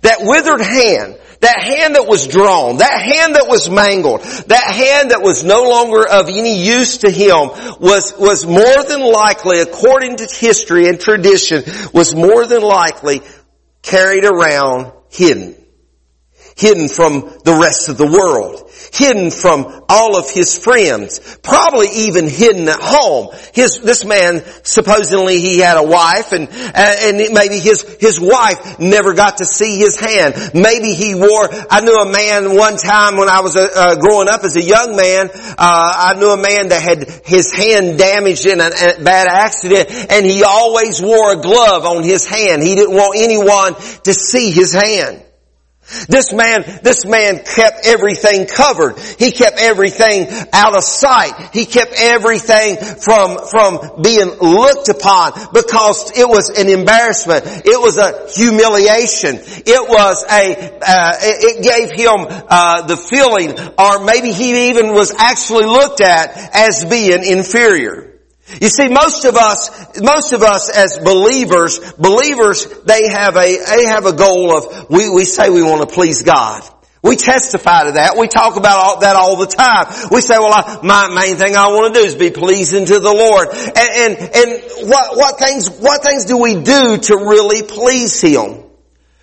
That 0.00 0.20
withered 0.22 0.62
hand 0.62 1.18
that 1.40 1.62
hand 1.62 1.94
that 1.94 2.06
was 2.06 2.26
drawn, 2.26 2.78
that 2.78 3.00
hand 3.00 3.36
that 3.36 3.46
was 3.48 3.70
mangled, 3.70 4.22
that 4.22 4.64
hand 4.64 5.10
that 5.12 5.22
was 5.22 5.44
no 5.44 5.62
longer 5.62 6.06
of 6.06 6.28
any 6.28 6.64
use 6.64 6.98
to 6.98 7.10
him 7.10 7.50
was, 7.80 8.14
was 8.18 8.44
more 8.44 8.82
than 8.84 9.00
likely, 9.00 9.60
according 9.60 10.16
to 10.16 10.26
history 10.26 10.88
and 10.88 11.00
tradition, 11.00 11.62
was 11.92 12.14
more 12.14 12.46
than 12.46 12.62
likely 12.62 13.22
carried 13.82 14.24
around 14.24 14.92
hidden 15.10 15.54
hidden 16.58 16.88
from 16.88 17.20
the 17.44 17.56
rest 17.60 17.88
of 17.88 17.96
the 17.96 18.06
world, 18.06 18.68
hidden 18.92 19.30
from 19.30 19.84
all 19.88 20.18
of 20.18 20.28
his 20.28 20.58
friends, 20.58 21.38
probably 21.42 21.86
even 22.10 22.28
hidden 22.28 22.68
at 22.68 22.80
home. 22.80 23.28
His, 23.54 23.80
this 23.80 24.04
man, 24.04 24.42
supposedly 24.64 25.38
he 25.38 25.60
had 25.60 25.76
a 25.76 25.86
wife 25.86 26.32
and, 26.32 26.48
uh, 26.48 26.72
and 26.74 27.32
maybe 27.32 27.60
his, 27.60 27.82
his 28.00 28.20
wife 28.20 28.80
never 28.80 29.14
got 29.14 29.38
to 29.38 29.46
see 29.46 29.78
his 29.78 30.00
hand. 30.00 30.34
Maybe 30.52 30.94
he 30.94 31.14
wore, 31.14 31.48
I 31.70 31.80
knew 31.80 31.94
a 31.94 32.10
man 32.10 32.56
one 32.56 32.76
time 32.76 33.16
when 33.16 33.28
I 33.28 33.40
was 33.40 33.54
uh, 33.54 33.68
uh 33.74 33.94
growing 33.96 34.28
up 34.28 34.42
as 34.42 34.56
a 34.56 34.62
young 34.62 34.96
man, 34.96 35.30
uh, 35.32 35.54
I 35.58 36.14
knew 36.18 36.30
a 36.30 36.36
man 36.36 36.68
that 36.68 36.82
had 36.82 37.08
his 37.24 37.52
hand 37.52 37.98
damaged 37.98 38.46
in 38.46 38.60
a, 38.60 38.66
a 38.66 39.02
bad 39.02 39.28
accident 39.28 39.90
and 40.10 40.26
he 40.26 40.42
always 40.42 41.00
wore 41.00 41.34
a 41.34 41.40
glove 41.40 41.84
on 41.84 42.02
his 42.02 42.26
hand. 42.26 42.62
He 42.62 42.74
didn't 42.74 42.94
want 42.94 43.16
anyone 43.16 43.74
to 44.02 44.12
see 44.12 44.50
his 44.50 44.72
hand. 44.72 45.22
This 46.08 46.32
man, 46.32 46.64
this 46.82 47.06
man 47.06 47.42
kept 47.44 47.86
everything 47.86 48.46
covered. 48.46 48.98
He 49.18 49.30
kept 49.32 49.58
everything 49.58 50.28
out 50.52 50.76
of 50.76 50.84
sight. 50.84 51.50
He 51.52 51.64
kept 51.64 51.92
everything 51.96 52.76
from, 52.76 53.38
from 53.48 54.02
being 54.02 54.28
looked 54.40 54.88
upon 54.88 55.32
because 55.52 56.12
it 56.16 56.28
was 56.28 56.50
an 56.50 56.68
embarrassment. 56.68 57.44
It 57.46 57.80
was 57.80 57.96
a 57.96 58.28
humiliation. 58.34 59.36
It 59.40 59.88
was 59.88 60.24
a, 60.24 60.78
uh, 60.86 61.12
it 61.20 61.62
gave 61.62 61.90
him, 61.98 62.26
uh, 62.48 62.86
the 62.86 62.96
feeling 62.96 63.58
or 63.78 64.04
maybe 64.04 64.32
he 64.32 64.68
even 64.70 64.92
was 64.92 65.12
actually 65.16 65.66
looked 65.66 66.00
at 66.00 66.54
as 66.54 66.84
being 66.84 67.24
inferior. 67.24 68.07
You 68.60 68.68
see, 68.68 68.88
most 68.88 69.24
of 69.24 69.36
us, 69.36 70.00
most 70.00 70.32
of 70.32 70.42
us 70.42 70.70
as 70.70 70.98
believers, 70.98 71.78
believers, 71.94 72.66
they 72.84 73.08
have 73.08 73.36
a, 73.36 73.58
they 73.76 73.84
have 73.84 74.06
a 74.06 74.14
goal 74.14 74.56
of, 74.56 74.90
we, 74.90 75.10
we 75.10 75.24
say 75.24 75.50
we 75.50 75.62
want 75.62 75.86
to 75.86 75.94
please 75.94 76.22
God. 76.22 76.62
We 77.02 77.16
testify 77.16 77.84
to 77.84 77.92
that. 77.92 78.16
We 78.16 78.26
talk 78.26 78.56
about 78.56 78.78
all, 78.78 79.00
that 79.00 79.16
all 79.16 79.36
the 79.36 79.46
time. 79.46 79.86
We 80.10 80.20
say, 80.20 80.36
well, 80.38 80.52
I, 80.52 80.80
my 80.82 81.14
main 81.14 81.36
thing 81.36 81.56
I 81.56 81.68
want 81.68 81.94
to 81.94 82.00
do 82.00 82.06
is 82.06 82.14
be 82.16 82.30
pleasing 82.30 82.86
to 82.86 82.98
the 82.98 83.12
Lord. 83.12 83.48
And, 83.52 83.76
and, 83.76 84.34
and 84.34 84.90
what, 84.90 85.16
what 85.16 85.38
things, 85.38 85.70
what 85.70 86.02
things 86.02 86.24
do 86.24 86.38
we 86.38 86.54
do 86.54 86.96
to 86.96 87.16
really 87.16 87.62
please 87.62 88.20
Him? 88.20 88.64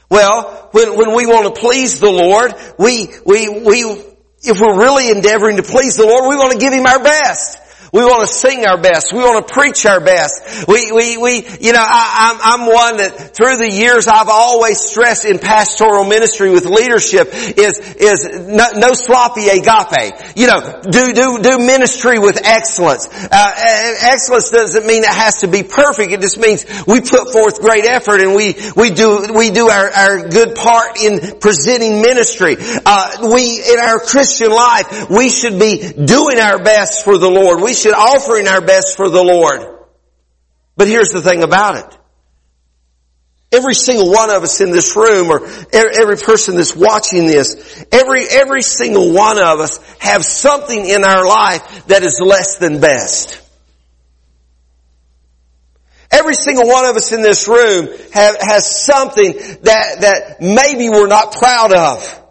Well, 0.09 0.69
when, 0.71 0.95
when 0.95 1.15
we 1.15 1.25
want 1.25 1.53
to 1.53 1.59
please 1.59 1.99
the 1.99 2.11
Lord, 2.11 2.53
we, 2.79 3.09
we, 3.25 3.49
we, 3.49 3.81
if 4.43 4.59
we're 4.61 4.79
really 4.79 5.09
endeavoring 5.09 5.57
to 5.57 5.63
please 5.63 5.97
the 5.97 6.05
Lord, 6.05 6.29
we 6.29 6.35
want 6.37 6.53
to 6.53 6.59
give 6.59 6.71
Him 6.71 6.85
our 6.85 7.03
best. 7.03 7.59
We 7.95 8.03
want 8.03 8.27
to 8.27 8.33
sing 8.33 8.65
our 8.65 8.75
best. 8.75 9.13
We 9.13 9.19
want 9.19 9.47
to 9.47 9.53
preach 9.53 9.85
our 9.85 10.01
best. 10.01 10.67
We, 10.67 10.91
we, 10.91 11.15
we, 11.15 11.47
you 11.61 11.71
know, 11.71 11.79
I, 11.79 12.27
I'm, 12.27 12.59
I'm 12.59 12.67
one 12.67 12.97
that 12.97 13.33
through 13.33 13.55
the 13.55 13.71
years 13.71 14.09
I've 14.09 14.27
always 14.27 14.81
stressed 14.81 15.23
in 15.23 15.39
pastoral 15.39 16.03
ministry 16.03 16.51
with 16.51 16.65
leadership 16.65 17.29
is, 17.31 17.79
is 17.95 18.27
no, 18.49 18.67
no 18.75 18.93
sloppy 18.95 19.47
agape. 19.47 20.11
You 20.35 20.47
know, 20.47 20.81
do, 20.83 21.13
do, 21.13 21.39
do 21.39 21.57
ministry 21.57 22.19
with 22.19 22.43
excellence. 22.43 23.07
Uh, 23.07 23.51
excellence 24.03 24.49
doesn't 24.51 24.85
mean 24.85 25.03
it 25.03 25.15
has 25.15 25.39
to 25.39 25.47
be 25.47 25.63
perfect. 25.63 26.11
It 26.11 26.19
just 26.19 26.37
means 26.37 26.65
we 26.85 26.99
put 26.99 27.31
forth 27.31 27.61
great 27.61 27.85
effort 27.85 28.19
and 28.19 28.35
we, 28.35 28.59
we 28.75 28.89
do, 28.89 29.31
we 29.33 29.51
do 29.51 29.69
our, 29.69 29.89
our 29.89 30.27
good 30.27 30.53
part 30.55 30.99
in 30.99 31.39
presenting 31.39 32.01
ministry. 32.01 32.57
Uh, 32.59 33.31
we, 33.31 33.63
in 33.63 33.79
our 33.79 33.99
Christian 34.01 34.51
life, 34.51 35.09
we 35.09 35.29
should 35.29 35.57
be 35.57 35.79
doing 35.93 36.39
our 36.43 36.61
best 36.61 37.05
for 37.05 37.17
the 37.17 37.29
Lord. 37.29 37.61
We 37.61 37.73
should 37.73 37.84
offering 37.93 38.47
our 38.47 38.61
best 38.61 38.97
for 38.97 39.09
the 39.09 39.23
Lord. 39.23 39.61
But 40.75 40.87
here's 40.87 41.09
the 41.09 41.21
thing 41.21 41.43
about 41.43 41.77
it. 41.77 41.97
Every 43.51 43.75
single 43.75 44.11
one 44.11 44.29
of 44.31 44.43
us 44.43 44.59
in 44.59 44.71
this 44.71 44.95
room 44.97 45.29
or 45.29 45.47
every 45.71 46.17
person 46.17 46.55
that's 46.55 46.75
watching 46.75 47.25
this, 47.25 47.85
every, 47.91 48.25
every 48.29 48.61
single 48.61 49.13
one 49.13 49.37
of 49.37 49.59
us 49.59 49.77
have 49.99 50.25
something 50.25 50.85
in 50.85 51.05
our 51.05 51.25
life 51.25 51.85
that 51.87 52.03
is 52.03 52.19
less 52.19 52.57
than 52.57 52.81
best. 52.81 53.41
Every 56.11 56.35
single 56.35 56.67
one 56.67 56.85
of 56.85 56.95
us 56.95 57.11
in 57.11 57.21
this 57.21 57.47
room 57.47 57.87
have, 58.13 58.37
has 58.41 58.83
something 58.85 59.33
that, 59.33 60.01
that 60.01 60.41
maybe 60.41 60.89
we're 60.89 61.07
not 61.07 61.33
proud 61.33 61.71
of. 61.71 62.24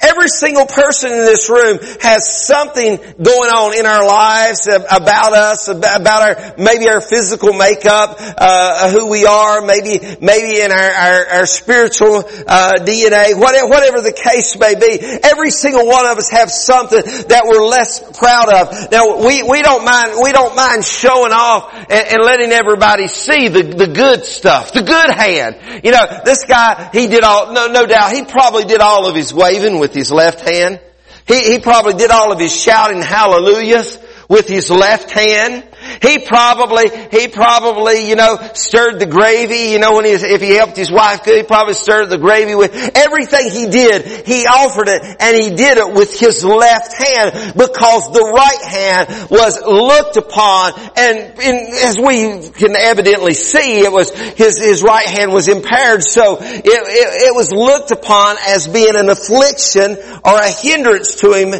Every 0.00 0.28
single 0.28 0.66
person 0.66 1.12
in 1.12 1.18
this 1.18 1.50
room 1.50 1.78
has 2.00 2.46
something 2.46 2.96
going 2.96 3.50
on 3.52 3.78
in 3.78 3.84
our 3.84 4.06
lives 4.06 4.66
about 4.66 5.32
us, 5.34 5.68
about 5.68 6.06
our, 6.06 6.54
maybe 6.56 6.88
our 6.88 7.02
physical 7.02 7.52
makeup, 7.52 8.16
uh, 8.18 8.90
who 8.90 9.10
we 9.10 9.26
are, 9.26 9.60
maybe, 9.60 10.00
maybe 10.20 10.60
in 10.60 10.72
our, 10.72 10.90
our, 10.90 11.26
our 11.26 11.46
spiritual, 11.46 12.24
uh, 12.46 12.80
DNA, 12.80 13.38
whatever, 13.38 13.68
whatever 13.68 14.00
the 14.00 14.12
case 14.12 14.58
may 14.58 14.74
be. 14.74 14.98
Every 15.22 15.50
single 15.50 15.86
one 15.86 16.06
of 16.06 16.16
us 16.16 16.30
have 16.30 16.50
something 16.50 17.02
that 17.28 17.44
we're 17.46 17.64
less 17.64 18.00
proud 18.18 18.48
of. 18.48 18.90
Now, 18.90 19.26
we, 19.26 19.42
we 19.42 19.60
don't 19.60 19.84
mind, 19.84 20.16
we 20.22 20.32
don't 20.32 20.56
mind 20.56 20.84
showing 20.84 21.32
off 21.32 21.74
and, 21.74 22.08
and 22.08 22.22
letting 22.22 22.52
everybody 22.52 23.06
see 23.08 23.48
the, 23.48 23.62
the 23.62 23.88
good 23.88 24.24
stuff, 24.24 24.72
the 24.72 24.82
good 24.82 25.10
hand. 25.10 25.84
You 25.84 25.92
know, 25.92 26.22
this 26.24 26.44
guy, 26.46 26.88
he 26.92 27.06
did 27.06 27.22
all, 27.22 27.52
no, 27.52 27.68
no 27.68 27.84
doubt, 27.84 28.12
he 28.12 28.24
probably 28.24 28.64
did 28.64 28.80
all 28.80 29.06
of 29.06 29.14
his 29.14 29.34
waving 29.34 29.73
with 29.78 29.94
his 29.94 30.10
left 30.10 30.40
hand. 30.40 30.80
He, 31.26 31.52
he 31.52 31.58
probably 31.58 31.94
did 31.94 32.10
all 32.10 32.32
of 32.32 32.38
his 32.38 32.54
shouting 32.54 33.02
hallelujahs 33.02 33.98
with 34.28 34.48
his 34.48 34.70
left 34.70 35.10
hand. 35.10 35.64
He 36.02 36.18
probably, 36.18 36.84
he 37.10 37.28
probably, 37.28 38.08
you 38.08 38.16
know, 38.16 38.38
stirred 38.54 39.00
the 39.00 39.06
gravy, 39.06 39.72
you 39.72 39.78
know, 39.78 39.96
when 39.96 40.04
he, 40.04 40.12
if 40.12 40.40
he 40.40 40.54
helped 40.54 40.76
his 40.76 40.90
wife 40.90 41.24
he 41.24 41.42
probably 41.42 41.74
stirred 41.74 42.10
the 42.10 42.18
gravy 42.18 42.54
with 42.54 42.74
everything 42.94 43.50
he 43.50 43.68
did, 43.68 44.26
he 44.26 44.46
offered 44.46 44.88
it 44.88 45.02
and 45.20 45.36
he 45.36 45.54
did 45.54 45.78
it 45.78 45.94
with 45.94 46.18
his 46.18 46.44
left 46.44 46.92
hand 46.92 47.54
because 47.56 48.12
the 48.12 48.32
right 48.34 48.62
hand 48.62 49.30
was 49.30 49.60
looked 49.62 50.16
upon 50.16 50.72
and 50.96 51.18
as 51.40 51.98
we 51.98 52.50
can 52.50 52.76
evidently 52.76 53.34
see, 53.34 53.80
it 53.80 53.92
was, 53.92 54.10
his, 54.10 54.58
his 54.58 54.82
right 54.82 55.06
hand 55.06 55.32
was 55.32 55.48
impaired 55.48 56.02
so 56.02 56.38
it, 56.40 56.64
it, 56.64 57.28
it 57.28 57.34
was 57.34 57.52
looked 57.52 57.90
upon 57.90 58.36
as 58.46 58.68
being 58.68 58.94
an 58.94 59.08
affliction 59.08 59.96
or 60.24 60.38
a 60.38 60.50
hindrance 60.50 61.16
to 61.16 61.32
him. 61.32 61.54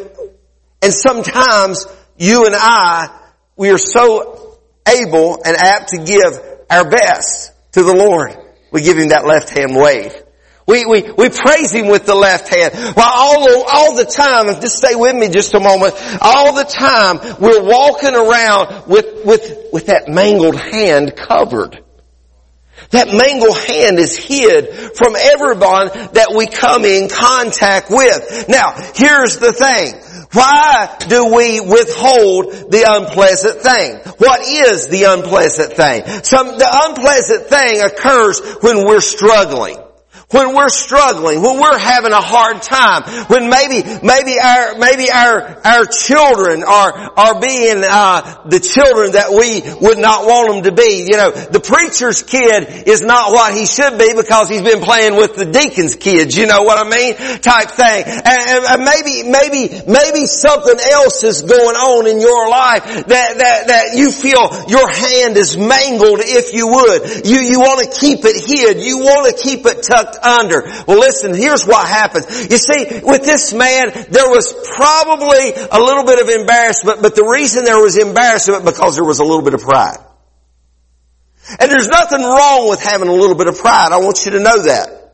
And 0.83 0.93
sometimes 0.93 1.87
you 2.17 2.47
and 2.47 2.55
I, 2.57 3.09
we 3.57 3.71
are 3.71 3.79
so 3.79 4.59
able 4.87 5.43
and 5.45 5.57
apt 5.57 5.91
to 5.91 5.99
give 5.99 6.41
our 6.71 6.89
best 6.89 7.53
to 7.73 7.83
the 7.83 7.95
Lord. 7.95 8.37
We 8.73 8.83
give 8.83 8.99
Him 8.99 9.09
that 9.09 9.25
left 9.25 9.51
hand 9.51 9.77
wave. 9.77 10.15
We, 10.67 10.87
we, 10.87 11.03
we 11.03 11.29
praise 11.29 11.73
Him 11.73 11.89
with 11.89 12.07
the 12.07 12.15
left 12.15 12.55
hand. 12.55 12.75
While 12.97 13.11
all, 13.11 13.65
all 13.71 13.97
the 13.97 14.07
time, 14.07 14.47
just 14.61 14.79
stay 14.79 14.95
with 14.95 15.15
me 15.15 15.29
just 15.29 15.55
a 15.55 15.61
moment, 15.61 15.95
all 16.21 16.55
the 16.55 16.65
time 16.65 17.19
we're 17.39 17.63
walking 17.63 18.15
around 18.15 18.89
with, 18.89 19.25
with, 19.25 19.69
with 19.73 19.87
that 19.87 20.09
mangled 20.09 20.57
hand 20.57 21.15
covered. 21.17 21.85
That 22.91 23.09
mangled 23.09 23.59
hand 23.59 23.99
is 23.99 24.17
hid 24.17 24.97
from 24.97 25.15
everyone 25.17 25.89
that 26.15 26.33
we 26.37 26.47
come 26.47 26.85
in 26.85 27.09
contact 27.09 27.91
with. 27.91 28.49
Now, 28.49 28.73
here's 28.95 29.39
the 29.39 29.53
thing. 29.53 29.95
Why 30.35 30.97
do 31.09 31.35
we 31.35 31.61
withhold 31.61 32.71
the 32.71 32.85
unpleasant 32.89 33.61
thing? 33.61 33.97
What 34.19 34.41
is 34.43 34.89
the 34.89 35.05
unpleasant 35.05 35.75
thing? 35.75 36.05
Some, 36.25 36.59
the 36.59 36.69
unpleasant 36.71 37.47
thing 37.47 37.81
occurs 37.81 38.41
when 38.61 38.85
we're 38.85 39.01
struggling 39.01 39.84
when 40.35 40.53
we're 40.53 40.69
struggling, 40.69 41.41
when 41.43 41.61
we're 41.61 41.79
having 41.79 42.11
a 42.11 42.21
hard 42.21 42.61
time, 42.61 43.07
when 43.31 43.49
maybe, 43.49 43.87
maybe 44.03 44.35
our, 44.43 44.75
maybe 44.79 45.07
our, 45.07 45.63
our 45.63 45.87
children 45.87 46.65
are, 46.67 46.91
are 47.15 47.41
being, 47.41 47.79
uh, 47.87 48.43
the 48.51 48.59
children 48.59 49.13
that 49.13 49.31
we 49.31 49.63
would 49.79 49.99
not 49.99 50.27
want 50.27 50.51
them 50.51 50.63
to 50.67 50.75
be. 50.75 51.07
You 51.07 51.17
know, 51.17 51.31
the 51.31 51.63
preacher's 51.63 52.27
kid 52.27 52.67
is 52.91 53.03
not 53.03 53.31
what 53.31 53.55
he 53.55 53.65
should 53.67 53.95
be 53.95 54.11
because 54.11 54.51
he's 54.51 54.67
been 54.67 54.83
playing 54.83 55.15
with 55.15 55.37
the 55.37 55.47
deacon's 55.47 55.95
kids, 55.95 56.37
you 56.37 56.51
know 56.51 56.67
what 56.67 56.83
I 56.83 56.91
mean? 56.91 57.15
Type 57.39 57.71
thing. 57.71 58.03
And, 58.03 58.67
and 58.75 58.83
maybe, 58.83 59.23
maybe, 59.31 59.71
maybe 59.87 60.27
something 60.27 60.79
else 60.83 61.23
is 61.23 61.43
going 61.43 61.79
on 61.79 62.11
in 62.11 62.19
your 62.19 62.51
life 62.51 63.07
that, 63.07 63.39
that, 63.39 63.59
that 63.71 63.85
you 63.95 64.11
feel 64.11 64.51
your 64.67 64.91
hand 64.91 65.37
is 65.39 65.57
mangled 65.57 66.19
if 66.27 66.51
you 66.53 66.67
would. 66.75 67.23
You, 67.23 67.39
you 67.39 67.61
want 67.61 67.87
to 67.87 68.01
keep 68.03 68.27
it 68.27 68.35
hid. 68.35 68.83
You 68.83 68.99
want 68.99 69.31
to 69.31 69.39
keep 69.39 69.65
it 69.67 69.87
tucked 69.87 70.24
under. 70.25 70.63
Well 70.87 70.99
listen, 70.99 71.35
here's 71.35 71.67
what 71.67 71.87
happens. 71.87 72.27
You 72.51 72.59
see, 72.59 73.01
with 73.03 73.25
this 73.25 73.53
man, 73.53 73.93
there 74.11 74.29
was 74.29 74.53
probably 74.75 75.53
a 75.53 75.79
little 75.79 76.05
bit 76.05 76.21
of 76.21 76.29
embarrassment, 76.29 77.03
but 77.03 77.15
the 77.15 77.25
reason 77.25 77.65
there 77.65 77.81
was 77.81 77.97
embarrassment 77.97 78.65
because 78.65 78.97
there 78.97 79.05
was 79.05 79.21
a 79.21 79.25
little 79.25 79.43
bit 79.43 79.55
of 79.55 79.61
pride. 79.61 79.99
And 81.61 81.71
there's 81.71 81.89
nothing 81.89 82.23
wrong 82.23 82.69
with 82.69 82.83
having 82.83 83.09
a 83.09 83.13
little 83.13 83.37
bit 83.37 83.49
of 83.49 83.59
pride. 83.59 83.93
I 83.93 83.99
want 83.99 84.25
you 84.25 84.33
to 84.33 84.41
know 84.41 84.63
that. 84.63 85.05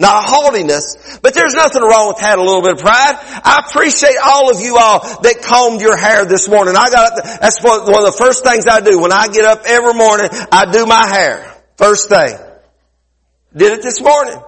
Not 0.00 0.24
haughtiness, 0.24 1.18
but 1.20 1.34
there's 1.34 1.52
nothing 1.52 1.82
wrong 1.82 2.08
with 2.08 2.20
having 2.20 2.40
a 2.40 2.46
little 2.46 2.62
bit 2.62 2.72
of 2.72 2.78
pride. 2.78 3.16
I 3.20 3.62
appreciate 3.68 4.16
all 4.24 4.50
of 4.50 4.58
you 4.62 4.78
all 4.78 5.00
that 5.20 5.42
combed 5.42 5.82
your 5.82 5.94
hair 5.94 6.24
this 6.24 6.48
morning. 6.48 6.74
I 6.74 6.88
got, 6.88 7.22
that's 7.22 7.62
one 7.62 7.80
of 7.80 7.86
the 7.86 8.16
first 8.16 8.42
things 8.42 8.66
I 8.66 8.80
do. 8.80 8.98
When 8.98 9.12
I 9.12 9.28
get 9.28 9.44
up 9.44 9.64
every 9.66 9.92
morning, 9.92 10.30
I 10.50 10.72
do 10.72 10.86
my 10.86 11.06
hair. 11.06 11.54
First 11.76 12.08
thing. 12.08 12.34
Did 13.54 13.72
it 13.72 13.82
this 13.82 14.00
morning. 14.00 14.40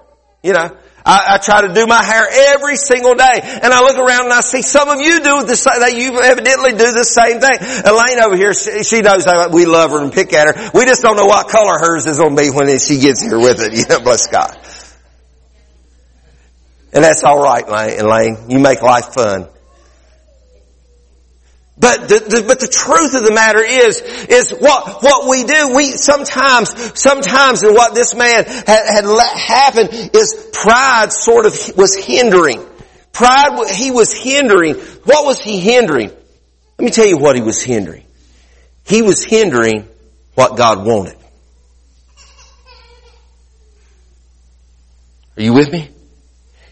You 0.43 0.53
know, 0.53 0.77
I, 1.05 1.35
I, 1.35 1.39
try 1.39 1.67
to 1.67 1.73
do 1.73 1.87
my 1.87 2.03
hair 2.03 2.27
every 2.55 2.77
single 2.77 3.15
day, 3.15 3.41
and 3.43 3.73
I 3.73 3.81
look 3.83 3.97
around 3.97 4.25
and 4.25 4.33
I 4.33 4.41
see 4.41 4.63
some 4.63 4.89
of 4.89 5.01
you 5.01 5.19
do 5.19 5.45
the 5.45 5.57
same. 5.57 5.97
You 5.97 6.21
evidently 6.21 6.73
do 6.73 6.93
the 6.93 7.05
same 7.05 7.41
thing. 7.41 7.59
Elaine 7.85 8.19
over 8.25 8.37
here, 8.37 8.55
she, 8.55 8.83
she 8.83 9.03
knows 9.03 9.25
that 9.25 9.51
we 9.53 9.67
love 9.67 9.91
her 9.91 10.03
and 10.03 10.13
pick 10.13 10.33
at 10.33 10.55
her. 10.55 10.71
We 10.75 10.85
just 10.85 11.03
don't 11.03 11.17
know 11.17 11.27
what 11.27 11.49
color 11.49 11.79
hers 11.79 12.07
is 12.07 12.19
going 12.19 12.37
to 12.37 12.43
be 12.43 12.51
when 12.51 12.67
she 12.79 12.99
gets 12.99 13.23
here 13.23 13.39
with 13.39 13.61
it. 13.61 13.73
You 13.83 13.87
know, 13.89 14.01
bless 14.01 14.29
God. 14.29 14.57
And 16.93 17.03
that's 17.03 17.25
all 17.25 17.43
right, 17.43 17.65
Elaine. 17.67 18.51
You 18.51 18.61
make 18.61 18.83
life 18.83 19.15
fun. 19.15 19.49
But 21.79 22.09
the, 22.09 22.19
the, 22.21 22.45
but 22.47 22.61
the 22.61 22.69
truth 22.69 23.15
of 23.15 23.25
the 23.25 23.33
matter 23.33 23.63
is, 23.63 24.01
is 24.01 24.51
what, 24.51 25.03
what 25.03 25.29
we 25.29 25.43
do, 25.45 25.75
we 25.75 25.87
sometimes, 25.93 27.01
sometimes 27.01 27.63
and 27.63 27.75
what 27.75 27.95
this 27.95 28.15
man 28.15 28.45
had, 28.45 28.67
had 28.67 29.07
let 29.07 29.37
happen 29.37 29.89
is 30.13 30.51
pride 30.53 31.13
sort 31.13 31.47
of 31.47 31.77
was 31.77 31.97
hindering. 31.97 32.65
Pride, 33.13 33.71
he 33.71 33.91
was 33.91 34.13
hindering. 34.13 34.75
What 35.05 35.25
was 35.25 35.41
he 35.41 35.61
hindering? 35.61 36.11
Let 36.11 36.85
me 36.85 36.91
tell 36.91 37.07
you 37.07 37.17
what 37.17 37.37
he 37.37 37.43
was 37.43 37.63
hindering. 37.63 38.05
He 38.85 39.03
was 39.03 39.25
hindering 39.25 39.89
what 40.35 40.57
God 40.57 40.85
wanted. 40.85 41.17
Are 45.37 45.43
you 45.43 45.55
with 45.55 45.73
me? 45.73 45.89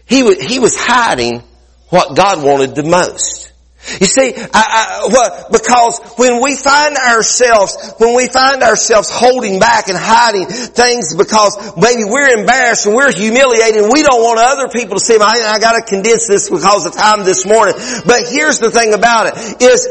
He 0.05 0.23
was, 0.23 0.39
he 0.41 0.59
was 0.59 0.75
hiding 0.77 1.41
what 1.89 2.15
God 2.15 2.43
wanted 2.43 2.75
the 2.75 2.83
most. 2.83 3.50
You 3.99 4.05
see, 4.05 4.33
I, 4.35 4.47
I, 4.53 5.07
what, 5.09 5.51
because 5.51 5.99
when 6.17 6.41
we 6.41 6.55
find 6.55 6.95
ourselves, 6.95 7.93
when 7.97 8.15
we 8.15 8.27
find 8.27 8.61
ourselves 8.61 9.09
holding 9.11 9.59
back 9.59 9.89
and 9.89 9.97
hiding 9.97 10.45
things 10.45 11.15
because 11.15 11.57
maybe 11.77 12.03
we're 12.05 12.37
embarrassed 12.39 12.85
and 12.85 12.95
we're 12.95 13.11
humiliated 13.11 13.83
and 13.83 13.91
we 13.91 14.03
don't 14.03 14.21
want 14.21 14.39
other 14.39 14.69
people 14.69 14.95
to 14.95 15.03
see 15.03 15.17
them. 15.17 15.23
I, 15.23 15.55
I 15.55 15.59
gotta 15.59 15.81
condense 15.81 16.27
this 16.27 16.49
because 16.49 16.85
of 16.85 16.93
time 16.93 17.25
this 17.25 17.45
morning. 17.45 17.75
But 18.05 18.29
here's 18.29 18.59
the 18.59 18.69
thing 18.69 18.93
about 18.93 19.27
it, 19.27 19.61
is 19.61 19.87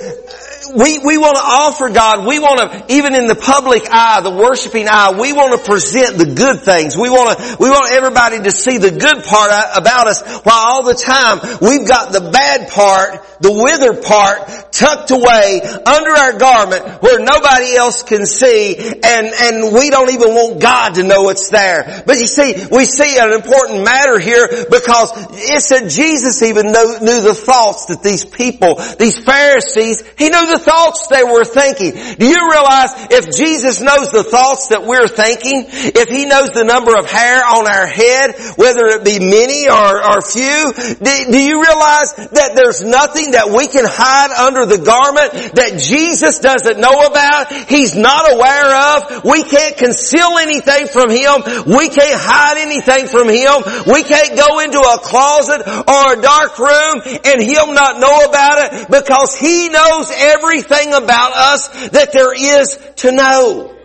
we, 0.69 0.99
we 0.99 1.17
want 1.17 1.37
to 1.37 1.43
offer 1.43 1.89
God, 1.89 2.27
we 2.27 2.39
want 2.39 2.61
to, 2.61 2.95
even 2.95 3.15
in 3.15 3.27
the 3.27 3.35
public 3.35 3.83
eye, 3.91 4.21
the 4.21 4.31
worshiping 4.31 4.89
eye, 4.89 5.17
we 5.19 5.33
want 5.33 5.59
to 5.59 5.65
present 5.65 6.19
the 6.19 6.35
good 6.35 6.61
things. 6.61 6.97
We 6.97 7.09
want 7.09 7.39
to, 7.39 7.57
we 7.59 7.71
want 7.71 7.93
everybody 7.93 8.43
to 8.43 8.51
see 8.53 8.77
the 8.77 8.91
good 8.91 9.25
part 9.25 9.51
about 9.75 10.07
us 10.07 10.21
while 10.45 10.61
all 10.61 10.85
the 10.85 10.95
time 10.95 11.41
we've 11.63 11.89
got 11.89 12.13
the 12.13 12.31
bad 12.31 12.69
part, 12.69 13.25
the 13.41 13.53
withered 13.53 14.05
part 14.05 14.73
tucked 14.73 15.11
away 15.11 15.61
under 15.65 16.13
our 16.13 16.39
garment 16.39 17.03
where 17.03 17.19
nobody 17.19 17.75
else 17.75 18.03
can 18.03 18.27
see 18.27 18.77
and, 18.77 19.27
and 19.33 19.73
we 19.73 19.89
don't 19.89 20.13
even 20.13 20.29
want 20.29 20.61
God 20.61 20.95
to 20.97 21.03
know 21.05 21.31
it's 21.31 21.49
there. 21.49 22.03
But 22.05 22.19
you 22.19 22.27
see, 22.27 22.53
we 22.71 22.85
see 22.85 23.17
an 23.19 23.33
important 23.33 23.85
matter 23.85 24.19
here 24.19 24.47
because 24.69 25.11
it 25.33 25.63
said 25.63 25.89
Jesus 25.89 26.43
even 26.43 26.67
knew, 26.67 26.99
knew 27.01 27.21
the 27.25 27.35
thoughts 27.35 27.87
that 27.87 28.03
these 28.03 28.25
people, 28.25 28.77
these 28.99 29.19
Pharisees, 29.19 30.05
He 30.19 30.29
knew 30.29 30.50
the 30.51 30.59
thoughts 30.59 31.07
they 31.07 31.25
were 31.25 31.45
thinking. 31.45 31.93
Do 31.93 32.27
you 32.27 32.51
realize 32.51 32.91
if 33.11 33.31
Jesus 33.37 33.81
knows 33.81 34.11
the 34.11 34.25
thoughts 34.25 34.69
that 34.69 34.85
we're 34.85 35.09
thinking, 35.09 35.67
if 35.69 36.09
He 36.09 36.27
knows 36.27 36.51
the 36.51 36.65
number 36.65 36.97
of 36.97 37.07
hair 37.07 37.43
on 37.45 37.67
our 37.67 37.87
head, 37.87 38.35
whether 38.57 38.87
it 38.99 39.05
be 39.05 39.19
many 39.21 39.69
or, 39.71 40.03
or 40.03 40.19
few, 40.23 40.73
do, 40.99 41.13
do 41.31 41.39
you 41.39 41.63
realize 41.63 42.15
that 42.35 42.53
there's 42.57 42.83
nothing 42.83 43.33
that 43.33 43.55
we 43.55 43.69
can 43.69 43.87
hide 43.87 44.33
under 44.35 44.67
the 44.67 44.83
garment 44.83 45.55
that 45.55 45.79
Jesus 45.79 46.41
doesn't 46.41 46.81
know 46.81 47.07
about? 47.07 47.53
He's 47.69 47.95
not 47.95 48.27
aware 48.27 48.71
of. 48.75 49.25
We 49.25 49.45
can't 49.45 49.77
conceal 49.77 50.39
anything 50.41 50.89
from 50.89 51.11
Him. 51.11 51.67
We 51.67 51.89
can't 51.89 52.19
hide 52.19 52.59
anything 52.59 53.07
from 53.07 53.29
Him. 53.29 53.63
We 53.87 54.03
can't 54.03 54.35
go 54.35 54.59
into 54.61 54.81
a 54.81 54.99
closet 54.99 55.63
or 55.67 56.03
a 56.15 56.19
dark 56.19 56.59
room 56.59 57.03
and 57.25 57.39
Him 57.39 57.75
not 57.75 58.01
know 58.01 58.27
about 58.27 58.57
it 58.65 58.91
because 58.91 59.37
He 59.37 59.69
knows 59.69 60.11
every 60.11 60.40
everything 60.41 60.95
about 60.95 61.33
us 61.35 61.89
that 61.91 62.13
there 62.13 62.35
is 62.35 62.79
to 62.97 63.13
know. 63.13 63.77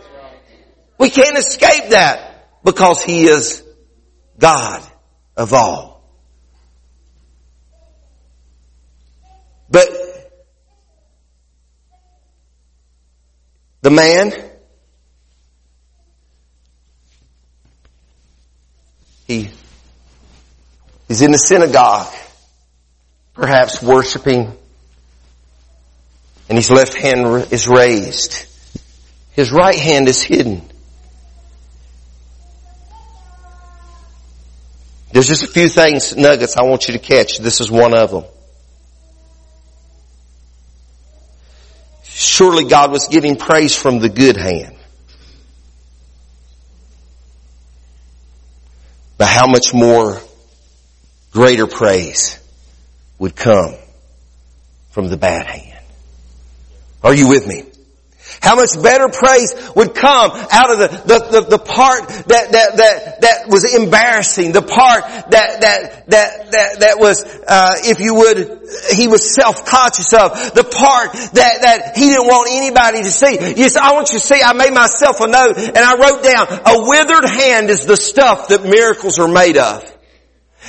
We 0.97 1.09
can't 1.09 1.37
escape 1.37 1.89
that 1.89 2.47
because 2.63 3.03
He 3.03 3.25
is 3.25 3.63
God 4.39 4.83
of 5.35 5.53
all. 5.53 5.95
But 9.69 9.89
the 13.81 13.89
man, 13.89 14.31
he 19.27 19.49
is 21.09 21.21
in 21.21 21.31
the 21.31 21.37
synagogue, 21.37 22.13
perhaps 23.33 23.81
worshiping 23.81 24.55
and 26.47 26.57
his 26.57 26.69
left 26.69 26.93
hand 26.93 27.51
is 27.51 27.67
raised. 27.67 28.45
His 29.31 29.51
right 29.51 29.77
hand 29.77 30.07
is 30.07 30.21
hidden. 30.21 30.61
There's 35.11 35.27
just 35.27 35.43
a 35.43 35.47
few 35.47 35.69
things, 35.69 36.15
nuggets 36.15 36.57
I 36.57 36.63
want 36.63 36.87
you 36.87 36.93
to 36.93 36.99
catch. 36.99 37.37
This 37.37 37.61
is 37.61 37.71
one 37.71 37.97
of 37.97 38.11
them. 38.11 38.25
Surely 42.03 42.65
God 42.65 42.91
was 42.91 43.07
getting 43.07 43.35
praise 43.35 43.75
from 43.75 43.99
the 43.99 44.09
good 44.09 44.37
hand. 44.37 44.75
But 49.17 49.27
how 49.27 49.47
much 49.47 49.73
more 49.73 50.19
greater 51.31 51.67
praise 51.67 52.39
would 53.17 53.35
come 53.35 53.75
from 54.91 55.07
the 55.07 55.17
bad 55.17 55.45
hand? 55.45 55.74
Are 57.05 57.13
you 57.13 57.29
with 57.29 57.47
me? 57.47 57.63
How 58.41 58.55
much 58.55 58.81
better 58.81 59.07
praise 59.09 59.53
would 59.75 59.93
come 59.93 60.31
out 60.51 60.71
of 60.71 60.79
the, 60.79 60.87
the, 60.87 61.19
the, 61.31 61.41
the, 61.51 61.57
part 61.59 62.07
that, 62.09 62.51
that, 62.51 62.77
that, 62.77 63.21
that 63.21 63.47
was 63.47 63.63
embarrassing, 63.73 64.51
the 64.51 64.63
part 64.63 65.03
that, 65.03 65.61
that, 65.61 66.09
that, 66.09 66.51
that, 66.51 66.79
that 66.79 66.99
was, 66.99 67.23
uh, 67.23 67.75
if 67.83 67.99
you 67.99 68.15
would, 68.15 68.69
he 68.93 69.07
was 69.07 69.33
self-conscious 69.33 70.13
of, 70.13 70.53
the 70.55 70.63
part 70.63 71.13
that, 71.13 71.61
that 71.61 71.95
he 71.95 72.09
didn't 72.09 72.25
want 72.25 72.49
anybody 72.51 73.03
to 73.03 73.11
see. 73.11 73.37
Yes, 73.55 73.77
I 73.77 73.93
want 73.93 74.09
you 74.11 74.19
to 74.19 74.25
see, 74.25 74.41
I 74.41 74.53
made 74.53 74.73
myself 74.73 75.21
a 75.21 75.27
note 75.27 75.57
and 75.57 75.77
I 75.77 75.97
wrote 75.97 76.23
down, 76.23 76.47
a 76.49 76.87
withered 76.89 77.25
hand 77.25 77.69
is 77.69 77.85
the 77.85 77.97
stuff 77.97 78.49
that 78.49 78.63
miracles 78.63 79.19
are 79.19 79.27
made 79.27 79.57
of. 79.57 79.94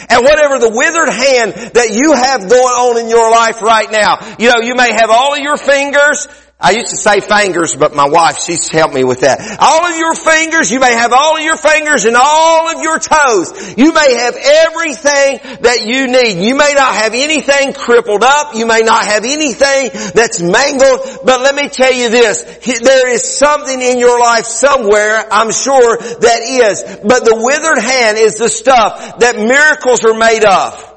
And 0.09 0.25
whatever 0.25 0.59
the 0.59 0.71
withered 0.71 1.09
hand 1.09 1.73
that 1.75 1.91
you 1.97 2.13
have 2.13 2.49
going 2.49 2.77
on 2.77 3.01
in 3.01 3.09
your 3.09 3.31
life 3.31 3.63
right 3.63 3.91
now, 3.91 4.37
you 4.39 4.49
know, 4.49 4.61
you 4.61 4.75
may 4.75 4.93
have 4.93 5.11
all 5.11 5.35
of 5.35 5.41
your 5.41 5.57
fingers, 5.57 6.29
I 6.59 6.71
used 6.71 6.89
to 6.89 6.97
say 6.97 7.21
fingers, 7.21 7.77
but 7.77 7.95
my 7.95 8.09
wife, 8.09 8.39
she's 8.39 8.67
helped 8.71 8.95
me 8.95 9.05
with 9.05 9.21
that. 9.21 9.59
All 9.61 9.85
of 9.85 9.95
your 9.99 10.15
fingers, 10.15 10.71
you 10.71 10.81
may 10.81 10.93
have 10.93 11.13
all 11.13 11.37
of 11.37 11.45
your 11.45 11.59
fingers 11.59 12.07
and 12.07 12.17
all 12.17 12.75
of 12.75 12.83
your 12.83 12.99
toes. 12.99 13.77
You 13.77 13.93
may 13.93 14.15
have 14.15 14.35
everything 14.35 15.61
that 15.61 15.85
you 15.85 16.09
need. 16.09 16.43
You 16.43 16.57
may 16.57 16.73
not 16.75 16.95
have 16.95 17.13
anything 17.13 17.75
crippled 17.75 18.25
up. 18.25 18.55
You 18.55 18.65
may 18.65 18.81
not 18.81 19.05
have 19.05 19.25
anything 19.25 19.91
that's 20.15 20.41
mangled. 20.41 21.27
But 21.27 21.43
let 21.43 21.55
me 21.55 21.69
tell 21.69 21.93
you 21.93 22.09
this. 22.09 22.43
There 22.81 23.13
is 23.13 23.23
something 23.23 23.83
in 23.83 23.99
your 23.99 24.19
life 24.19 24.47
somewhere, 24.47 25.27
I'm 25.31 25.53
sure, 25.53 25.99
that 25.99 26.41
is. 26.41 26.83
But 27.05 27.27
the 27.27 27.37
withered 27.37 27.85
hand 27.85 28.17
is 28.17 28.39
the 28.39 28.49
stuff 28.49 29.19
that 29.19 29.37
miracles 29.37 30.07
are 30.07 30.17
made 30.17 30.45
of 30.45 30.96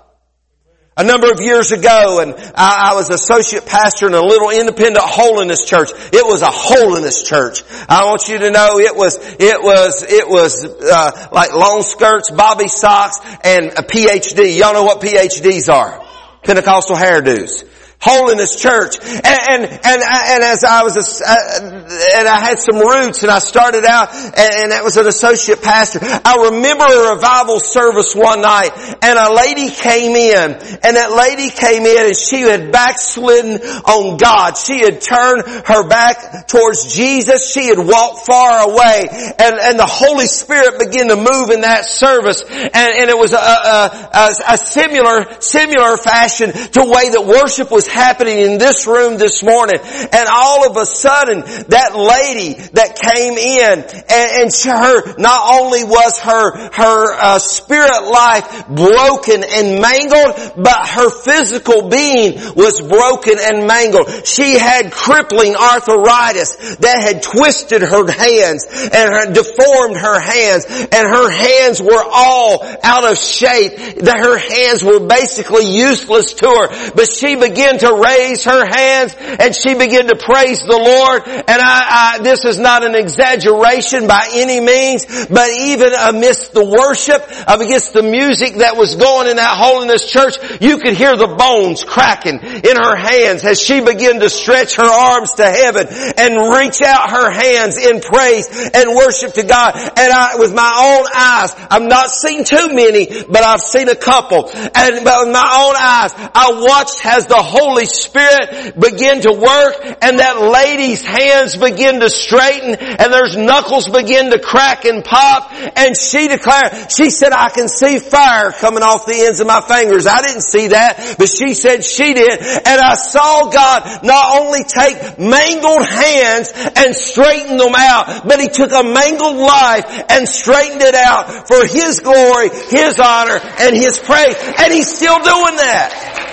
a 1.00 1.04
number 1.04 1.32
of 1.32 1.40
years 1.40 1.72
ago 1.72 2.20
and 2.20 2.36
I, 2.56 2.92
I, 2.92 2.96
was 2.96 3.10
associate 3.10 3.66
pastor 3.66 4.08
in 4.08 4.14
a 4.14 4.22
little 4.22 4.50
independent 4.50 5.00
holiness 5.00 5.64
church. 5.64 5.92
It 6.12 6.26
was 6.26 6.42
a 6.42 6.52
holiness 6.52 7.24
church. 7.24 7.64
I 7.88 8.04
want 8.04 8.28
you 8.28 8.38
to 8.40 8.52
know 8.52 8.80
it 8.80 8.94
was, 8.98 9.18
it 9.18 9.64
was, 9.64 10.04
it 10.04 10.28
was, 10.28 10.66
uh, 10.66 11.28
like 11.32 11.54
long 11.54 11.84
skirts, 11.84 12.32
bobby 12.32 12.68
socks, 12.68 13.18
and 13.46 13.68
a 13.68 13.82
PhD. 13.82 14.58
Y'all 14.58 14.74
know 14.74 14.84
what 14.84 15.00
PhDs 15.00 15.72
are? 15.72 16.06
Pentecostal 16.44 16.98
hairdos. 16.98 17.64
Holiness 18.02 18.62
Church. 18.62 18.98
And, 19.04 19.26
and, 19.26 19.64
and, 19.66 20.02
and 20.02 20.44
as 20.44 20.64
I 20.64 20.84
was, 20.84 20.96
a, 20.96 21.04
uh, 21.04 21.90
and 22.16 22.28
I 22.30 22.40
had 22.40 22.58
some 22.58 22.80
roots 22.80 23.24
and 23.24 23.32
I 23.32 23.40
started 23.40 23.84
out 23.84 24.16
and, 24.16 24.72
that 24.72 24.84
was 24.84 24.96
an 24.96 25.08
associate 25.08 25.62
pastor. 25.62 26.00
I 26.02 26.50
remember 26.52 26.86
a 26.86 27.16
revival 27.16 27.60
service 27.60 28.16
one 28.16 28.42
night 28.42 28.72
and 29.02 29.20
a 29.20 29.34
lady 29.34 29.70
came 29.70 30.16
in 30.16 30.54
and 30.80 30.94
that 30.96 31.12
lady 31.12 31.50
came 31.50 31.84
in 31.84 32.08
and 32.08 32.16
she 32.16 32.42
had 32.42 32.72
backslidden 32.72 33.60
on 33.84 34.16
God. 34.16 34.56
She 34.56 34.80
had 34.80 35.02
turned 35.02 35.44
her 35.68 35.88
back 35.90 36.48
towards 36.48 36.96
Jesus. 36.96 37.52
She 37.52 37.68
had 37.68 37.80
walked 37.80 38.26
far 38.26 38.72
away 38.72 39.04
and, 39.12 39.60
and 39.60 39.80
the 39.80 39.90
Holy 39.90 40.28
Spirit 40.28 40.80
began 40.80 41.10
to 41.10 41.18
move 41.18 41.50
in 41.50 41.62
that 41.62 41.84
service 41.84 42.44
and, 42.48 42.76
and 42.96 43.10
it 43.10 43.18
was 43.18 43.34
a, 43.34 43.44
a, 43.44 44.10
a, 44.14 44.54
a 44.54 44.58
similar, 44.58 45.42
similar 45.42 45.98
fashion 45.98 46.54
to 46.54 46.86
way 46.86 47.10
that 47.12 47.26
worship 47.28 47.72
was 47.72 47.89
happening 47.90 48.40
in 48.40 48.58
this 48.58 48.88
room 48.88 49.18
this 49.18 49.44
morning. 49.44 49.80
And 49.82 50.28
all 50.30 50.70
of 50.70 50.78
a 50.78 50.86
sudden, 50.86 51.42
that 51.70 51.96
lady 51.96 52.54
that 52.74 52.96
came 52.96 53.34
in 53.34 53.84
and, 54.10 54.30
and 54.46 54.54
her, 54.70 55.18
not 55.18 55.60
only 55.60 55.84
was 55.84 56.20
her, 56.20 56.72
her 56.72 57.14
uh, 57.14 57.40
spirit 57.40 58.04
life 58.04 58.68
broken 58.68 59.44
and 59.44 59.82
mangled, 59.82 60.64
but 60.64 60.88
her 60.88 61.10
physical 61.10 61.90
being 61.90 62.36
was 62.56 62.82
broken 62.82 63.36
and 63.40 63.68
mangled. 63.68 64.28
She 64.28 64.58
had 64.58 64.92
crippling 64.92 65.56
arthritis 65.56 66.78
that 66.78 67.02
had 67.02 67.24
twisted 67.24 67.82
her 67.82 68.10
hands 68.12 68.66
and 68.70 69.10
her, 69.10 69.34
deformed 69.34 69.98
her 69.98 70.20
hands 70.20 70.66
and 70.70 71.08
her 71.08 71.30
hands 71.30 71.82
were 71.82 72.04
all 72.04 72.64
out 72.84 73.10
of 73.10 73.18
shape. 73.18 73.78
That 74.00 74.20
her 74.20 74.38
hands 74.38 74.84
were 74.84 75.00
basically 75.00 75.76
useless 75.76 76.34
to 76.34 76.48
her. 76.48 76.92
But 76.92 77.10
she 77.10 77.36
began 77.36 77.79
to 77.80 77.94
raise 77.94 78.44
her 78.46 78.66
hands 78.66 79.16
and 79.20 79.56
she 79.56 79.74
began 79.74 80.08
to 80.08 80.16
praise 80.16 80.62
the 80.62 80.78
Lord. 80.78 81.24
And 81.28 81.62
I, 81.62 82.18
I, 82.18 82.20
this 82.20 82.46
is 82.46 82.60
not 82.60 82.84
an 82.84 82.96
exaggeration 82.96 84.08
by 84.08 84.28
any 84.34 84.60
means, 84.60 85.06
but 85.28 85.50
even 85.50 85.94
amidst 85.94 86.54
the 86.54 86.66
worship, 86.66 87.24
against 87.48 87.94
the 87.94 88.04
music 88.04 88.56
that 88.56 88.78
was 88.78 88.96
going 88.96 89.30
in 89.30 89.38
that 89.38 89.58
holiness 89.58 90.10
church, 90.10 90.36
you 90.62 90.78
could 90.80 90.94
hear 90.94 91.16
the 91.16 91.28
bones 91.28 91.84
cracking 91.84 92.40
in 92.40 92.76
her 92.76 92.96
hands 92.96 93.44
as 93.44 93.62
she 93.62 93.82
began 93.82 94.20
to 94.20 94.30
stretch 94.30 94.76
her 94.76 94.90
arms 94.90 95.32
to 95.34 95.46
heaven 95.46 95.88
and 96.18 96.54
reach 96.54 96.82
out 96.82 97.10
her 97.10 97.30
hands 97.32 97.78
in 97.78 98.02
praise 98.02 98.48
and 98.74 98.96
worship 98.96 99.34
to 99.34 99.44
God. 99.44 99.76
And 99.76 100.12
I, 100.12 100.36
with 100.38 100.54
my 100.54 100.70
own 100.70 101.06
eyes, 101.16 101.52
I've 101.70 101.88
not 101.88 102.10
seen 102.10 102.44
too 102.44 102.74
many, 102.74 103.24
but 103.28 103.44
I've 103.44 103.62
seen 103.62 103.90
a 103.90 103.96
couple. 103.96 104.50
And 104.50 104.96
with 104.96 105.34
my 105.34 105.50
own 105.62 105.76
eyes, 105.78 106.12
I 106.34 106.62
watched 106.66 107.06
as 107.06 107.26
the 107.26 107.42
Holy 107.42 107.69
Spirit 107.86 108.80
begin 108.80 109.22
to 109.22 109.34
work 109.34 109.98
and 110.02 110.20
that 110.20 110.42
lady's 110.42 111.06
hands 111.06 111.56
begin 111.56 112.00
to 112.00 112.10
straighten 112.10 112.76
and 112.76 113.14
there's 113.14 113.36
knuckles 113.36 113.88
begin 113.88 114.32
to 114.32 114.40
crack 114.40 114.86
and 114.86 115.04
pop 115.04 115.52
and 115.76 115.96
she 115.98 116.28
declared, 116.28 116.92
she 116.92 117.10
said, 117.10 117.32
I 117.32 117.50
can 117.50 117.68
see 117.68 118.00
fire 118.00 118.52
coming 118.52 118.84
off 118.84 119.06
the 119.06 119.16
ends 119.16 119.40
of 119.40 119.48
my 119.48 119.62
fingers. 119.62 120.08
I 120.08 120.22
didn't 120.22 120.42
see 120.42 120.68
that, 120.68 121.16
but 121.18 121.30
she 121.30 121.54
said 121.54 121.84
she 121.84 122.14
did 122.14 122.40
and 122.40 122.82
I 122.82 122.96
saw 122.96 123.50
God 123.50 124.04
not 124.04 124.40
only 124.40 124.64
take 124.64 125.20
mangled 125.20 125.86
hands 125.86 126.52
and 126.56 126.96
straighten 126.96 127.58
them 127.58 127.74
out, 127.76 128.28
but 128.28 128.40
He 128.40 128.50
took 128.50 128.72
a 128.72 128.84
mangled 128.84 129.38
life 129.38 129.86
and 130.10 130.28
straightened 130.28 130.82
it 130.82 130.96
out 130.96 131.48
for 131.48 131.66
His 131.66 132.00
glory, 132.00 132.50
His 132.70 133.00
honor, 133.00 133.40
and 133.60 133.76
His 133.76 134.00
praise. 134.00 134.36
And 134.60 134.74
He's 134.74 134.94
still 134.94 135.18
doing 135.18 135.56
that. 135.58 136.29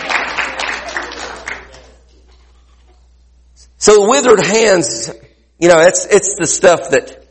So 3.87 4.09
withered 4.09 4.45
hands, 4.45 5.13
you 5.61 5.69
know, 5.69 5.79
it's, 5.79 6.07
it's 6.07 6.35
the 6.37 6.47
stuff 6.49 6.91
that, 6.91 7.25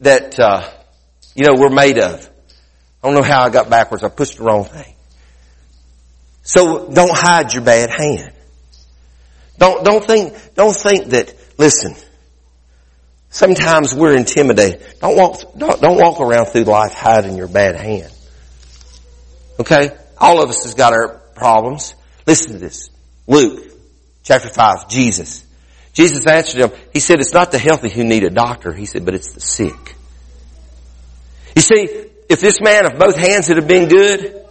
that, 0.00 0.36
uh, 0.36 0.68
you 1.36 1.44
know, 1.44 1.54
we're 1.54 1.70
made 1.70 1.96
of. 1.98 2.28
I 3.00 3.06
don't 3.06 3.14
know 3.14 3.22
how 3.22 3.42
I 3.42 3.50
got 3.50 3.70
backwards. 3.70 4.02
I 4.02 4.08
pushed 4.08 4.38
the 4.38 4.42
wrong 4.42 4.64
thing. 4.64 4.96
So 6.42 6.90
don't 6.90 7.16
hide 7.16 7.54
your 7.54 7.62
bad 7.62 7.90
hand. 7.90 8.32
Don't, 9.58 9.84
don't 9.84 10.04
think, 10.04 10.34
don't 10.56 10.74
think 10.74 11.10
that, 11.10 11.36
listen, 11.56 11.94
sometimes 13.30 13.94
we're 13.94 14.16
intimidated. 14.16 14.84
Don't 15.00 15.16
walk, 15.16 15.56
don't, 15.56 15.80
don't 15.80 15.98
walk 15.98 16.20
around 16.20 16.46
through 16.46 16.64
life 16.64 16.94
hiding 16.94 17.36
your 17.36 17.46
bad 17.46 17.76
hand. 17.76 18.12
Okay? 19.60 19.96
All 20.18 20.42
of 20.42 20.50
us 20.50 20.64
has 20.64 20.74
got 20.74 20.94
our 20.94 21.20
problems. 21.36 21.94
Listen 22.26 22.54
to 22.54 22.58
this. 22.58 22.90
Luke 23.28 23.72
chapter 24.24 24.48
5, 24.48 24.88
Jesus. 24.88 25.46
Jesus 25.92 26.26
answered 26.26 26.60
him, 26.60 26.70
he 26.92 27.00
said, 27.00 27.20
it's 27.20 27.34
not 27.34 27.52
the 27.52 27.58
healthy 27.58 27.90
who 27.90 28.04
need 28.04 28.24
a 28.24 28.30
doctor. 28.30 28.72
He 28.72 28.86
said, 28.86 29.04
but 29.04 29.14
it's 29.14 29.32
the 29.32 29.40
sick. 29.40 29.96
You 31.54 31.62
see, 31.62 31.88
if 32.28 32.40
this 32.40 32.60
man, 32.60 32.86
of 32.86 32.98
both 32.98 33.16
hands 33.16 33.48
had 33.48 33.66
been 33.68 33.88
good, 33.88 34.42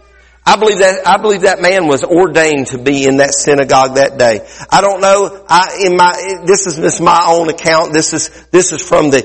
I 0.46 0.56
believe 0.56 0.80
that, 0.80 1.08
I 1.08 1.18
believe 1.18 1.42
that 1.42 1.62
man 1.62 1.88
was 1.88 2.04
ordained 2.04 2.68
to 2.68 2.78
be 2.78 3.06
in 3.06 3.18
that 3.18 3.34
synagogue 3.34 3.96
that 3.96 4.18
day. 4.18 4.48
I 4.70 4.82
don't 4.82 5.02
know, 5.02 5.46
I, 5.48 5.84
in 5.86 5.96
my, 5.96 6.14
this 6.46 6.68
is 6.68 6.76
just 6.76 7.02
my 7.02 7.26
own 7.28 7.50
account. 7.50 7.94
This 7.94 8.14
is, 8.14 8.30
this 8.52 8.72
is 8.72 8.82
from 8.82 9.10
the, 9.10 9.22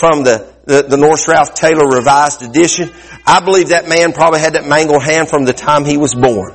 from 0.00 0.24
the, 0.24 0.52
the, 0.64 0.82
the 0.82 0.96
North 0.96 1.26
Ralph 1.28 1.54
Taylor 1.54 1.86
revised 1.86 2.42
edition. 2.42 2.90
I 3.26 3.40
believe 3.40 3.68
that 3.68 3.88
man 3.88 4.12
probably 4.12 4.40
had 4.40 4.54
that 4.54 4.66
mangled 4.66 5.02
hand 5.02 5.28
from 5.28 5.44
the 5.44 5.52
time 5.52 5.84
he 5.84 5.96
was 5.96 6.14
born. 6.14 6.54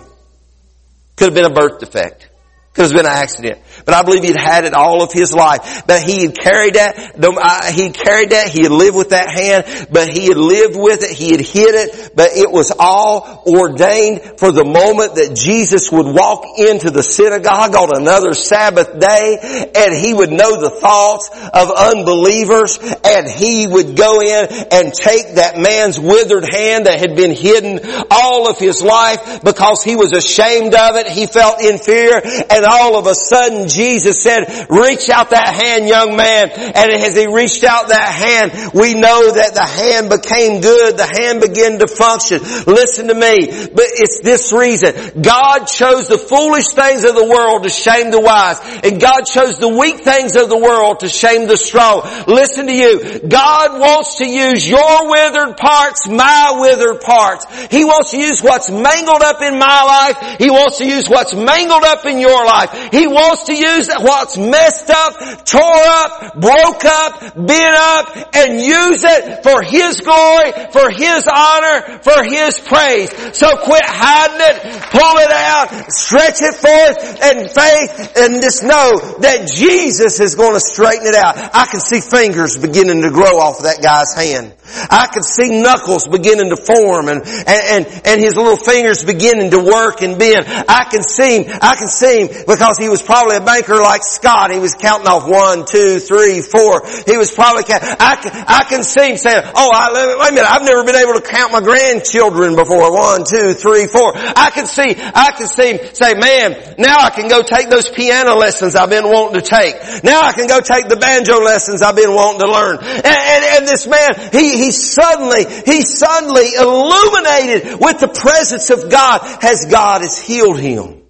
Could 1.15 1.25
have 1.25 1.35
been 1.35 1.45
a 1.45 1.53
birth 1.53 1.79
defect. 1.79 2.29
Could 2.73 2.85
have 2.85 2.93
been 2.93 3.05
an 3.05 3.11
accident. 3.11 3.59
But 3.85 3.95
I 3.95 4.03
believe 4.03 4.23
he'd 4.23 4.35
had 4.35 4.65
it 4.65 4.73
all 4.73 5.03
of 5.03 5.11
his 5.11 5.33
life. 5.33 5.83
But 5.85 6.01
he 6.03 6.21
had 6.23 6.37
carried 6.37 6.75
that, 6.75 7.15
uh, 7.21 7.71
he 7.71 7.91
carried 7.91 8.31
that, 8.31 8.47
he 8.47 8.63
had 8.63 8.71
lived 8.71 8.95
with 8.95 9.09
that 9.09 9.29
hand, 9.29 9.87
but 9.91 10.09
he 10.09 10.27
had 10.27 10.37
lived 10.37 10.75
with 10.75 11.03
it, 11.03 11.11
he 11.11 11.31
had 11.31 11.41
hid 11.41 11.75
it, 11.75 12.11
but 12.15 12.31
it 12.31 12.49
was 12.51 12.71
all 12.77 13.43
ordained 13.45 14.39
for 14.39 14.51
the 14.51 14.63
moment 14.63 15.15
that 15.15 15.35
Jesus 15.35 15.91
would 15.91 16.05
walk 16.05 16.45
into 16.57 16.91
the 16.91 17.03
synagogue 17.03 17.75
on 17.75 17.89
another 17.99 18.33
Sabbath 18.33 18.99
day, 18.99 19.71
and 19.75 19.93
he 19.93 20.13
would 20.13 20.31
know 20.31 20.59
the 20.59 20.69
thoughts 20.69 21.29
of 21.53 21.71
unbelievers, 21.71 22.79
and 23.03 23.27
he 23.27 23.67
would 23.67 23.97
go 23.97 24.21
in 24.21 24.47
and 24.71 24.93
take 24.93 25.35
that 25.35 25.57
man's 25.57 25.99
withered 25.99 26.45
hand 26.45 26.85
that 26.85 26.99
had 26.99 27.15
been 27.15 27.35
hidden 27.35 27.79
all 28.09 28.49
of 28.49 28.57
his 28.57 28.81
life 28.81 29.43
because 29.43 29.83
he 29.83 29.95
was 29.95 30.13
ashamed 30.13 30.73
of 30.73 30.95
it, 30.95 31.07
he 31.07 31.25
felt 31.25 31.61
inferior, 31.61 32.21
and 32.49 32.61
and 32.61 32.71
all 32.71 32.95
of 32.95 33.07
a 33.07 33.15
sudden 33.15 33.67
Jesus 33.73 34.21
said, 34.21 34.67
reach 34.69 35.09
out 35.09 35.31
that 35.31 35.53
hand 35.53 35.87
young 35.87 36.15
man. 36.15 36.49
And 36.51 36.91
as 36.91 37.15
he 37.15 37.27
reached 37.27 37.63
out 37.63 37.89
that 37.89 38.11
hand, 38.13 38.71
we 38.73 38.93
know 38.93 39.31
that 39.31 39.53
the 39.53 39.65
hand 39.65 40.09
became 40.09 40.61
good. 40.61 40.97
The 40.97 41.07
hand 41.07 41.41
began 41.41 41.79
to 41.79 41.87
function. 41.87 42.39
Listen 42.65 43.07
to 43.07 43.13
me. 43.13 43.47
But 43.73 43.85
it's 43.97 44.21
this 44.21 44.51
reason. 44.51 45.21
God 45.21 45.65
chose 45.65 46.07
the 46.07 46.17
foolish 46.17 46.67
things 46.73 47.03
of 47.03 47.15
the 47.15 47.25
world 47.25 47.63
to 47.63 47.69
shame 47.69 48.11
the 48.11 48.21
wise. 48.21 48.59
And 48.83 48.99
God 48.99 49.25
chose 49.25 49.59
the 49.59 49.69
weak 49.69 49.99
things 50.01 50.35
of 50.35 50.49
the 50.49 50.57
world 50.57 51.01
to 51.01 51.09
shame 51.09 51.47
the 51.47 51.57
strong. 51.57 52.01
Listen 52.27 52.67
to 52.67 52.73
you. 52.73 53.19
God 53.27 53.79
wants 53.79 54.17
to 54.17 54.25
use 54.25 54.67
your 54.67 55.09
withered 55.09 55.57
parts, 55.57 56.07
my 56.07 56.57
withered 56.59 57.01
parts. 57.01 57.45
He 57.69 57.85
wants 57.85 58.11
to 58.11 58.17
use 58.17 58.41
what's 58.41 58.69
mangled 58.69 59.21
up 59.21 59.41
in 59.41 59.57
my 59.57 59.83
life. 59.83 60.37
He 60.39 60.49
wants 60.49 60.77
to 60.79 60.85
use 60.87 61.09
what's 61.09 61.33
mangled 61.33 61.83
up 61.83 62.05
in 62.05 62.19
your 62.19 62.45
life. 62.45 62.89
He 62.91 63.07
wants 63.07 63.43
to 63.43 63.53
use 63.61 63.89
what's 63.99 64.37
messed 64.37 64.89
up, 64.89 65.45
tore 65.45 65.61
up, 65.61 66.39
broke 66.39 66.85
up, 66.85 67.35
bent 67.35 67.75
up, 67.77 68.35
and 68.35 68.59
use 68.59 69.03
it 69.03 69.43
for 69.43 69.61
His 69.61 70.01
glory, 70.01 70.51
for 70.71 70.89
His 70.89 71.27
honor, 71.27 71.99
for 72.03 72.23
His 72.23 72.59
praise. 72.59 73.11
So 73.37 73.55
quit 73.63 73.85
hiding 73.85 74.41
it, 74.41 74.81
pull 74.91 75.17
it 75.21 75.31
out, 75.31 75.91
stretch 75.91 76.41
it 76.41 76.55
forth 76.55 76.97
in 77.21 77.47
faith, 77.49 78.17
and 78.17 78.41
just 78.41 78.63
know 78.63 79.17
that 79.21 79.51
Jesus 79.53 80.19
is 80.19 80.35
going 80.35 80.53
to 80.53 80.59
straighten 80.59 81.07
it 81.07 81.15
out. 81.15 81.37
I 81.37 81.65
can 81.65 81.79
see 81.79 82.01
fingers 82.01 82.57
beginning 82.57 83.01
to 83.03 83.11
grow 83.11 83.39
off 83.39 83.59
of 83.59 83.63
that 83.63 83.81
guy's 83.81 84.13
hand. 84.13 84.53
I 84.89 85.07
could 85.11 85.23
see 85.23 85.61
knuckles 85.61 86.07
beginning 86.07 86.49
to 86.49 86.57
form 86.57 87.07
and, 87.07 87.23
and, 87.25 87.85
and, 88.05 88.21
his 88.21 88.35
little 88.35 88.57
fingers 88.57 89.03
beginning 89.03 89.51
to 89.51 89.59
work 89.59 90.01
and 90.01 90.17
bend. 90.17 90.45
I 90.47 90.85
can 90.89 91.03
see 91.03 91.43
him, 91.43 91.57
I 91.61 91.75
can 91.75 91.87
see 91.87 92.25
him 92.25 92.45
because 92.47 92.77
he 92.77 92.89
was 92.89 93.01
probably 93.01 93.37
a 93.37 93.41
banker 93.41 93.75
like 93.75 94.03
Scott. 94.03 94.51
He 94.51 94.59
was 94.59 94.75
counting 94.75 95.07
off 95.07 95.27
one, 95.27 95.65
two, 95.65 95.99
three, 95.99 96.41
four. 96.41 96.85
He 97.05 97.17
was 97.17 97.31
probably, 97.31 97.63
I 97.67 98.15
can, 98.21 98.31
I 98.47 98.63
can 98.69 98.83
see 98.83 99.11
him 99.11 99.17
saying, 99.17 99.43
oh, 99.55 99.71
I, 99.73 100.17
wait 100.19 100.29
a 100.29 100.33
minute, 100.33 100.49
I've 100.49 100.63
never 100.63 100.83
been 100.83 100.95
able 100.95 101.13
to 101.15 101.21
count 101.21 101.51
my 101.51 101.61
grandchildren 101.61 102.55
before. 102.55 102.91
One, 102.91 103.23
two, 103.25 103.53
three, 103.53 103.87
four. 103.87 104.13
I 104.15 104.51
can 104.53 104.65
see, 104.65 104.95
I 104.97 105.31
can 105.35 105.47
see 105.47 105.73
him 105.73 105.79
say, 105.93 106.13
man, 106.13 106.75
now 106.77 106.97
I 106.99 107.09
can 107.09 107.27
go 107.27 107.41
take 107.41 107.69
those 107.69 107.89
piano 107.89 108.35
lessons 108.35 108.75
I've 108.75 108.89
been 108.89 109.05
wanting 109.05 109.41
to 109.41 109.45
take. 109.45 109.75
Now 110.03 110.21
I 110.21 110.33
can 110.33 110.47
go 110.47 110.59
take 110.61 110.87
the 110.87 110.95
banjo 110.97 111.39
lessons 111.39 111.81
I've 111.81 111.95
been 111.95 112.13
wanting 112.13 112.41
to 112.41 112.51
learn. 112.51 112.77
And, 112.79 113.05
and, 113.05 113.43
and 113.57 113.67
this 113.67 113.87
man, 113.87 114.31
he, 114.31 114.60
he 114.61 114.71
suddenly, 114.71 115.45
he 115.65 115.81
suddenly 115.81 116.53
illuminated 116.53 117.79
with 117.79 117.99
the 117.99 118.07
presence 118.07 118.69
of 118.69 118.91
God 118.91 119.21
as 119.43 119.65
God 119.65 120.01
has 120.01 120.19
healed 120.19 120.59
him. 120.59 121.01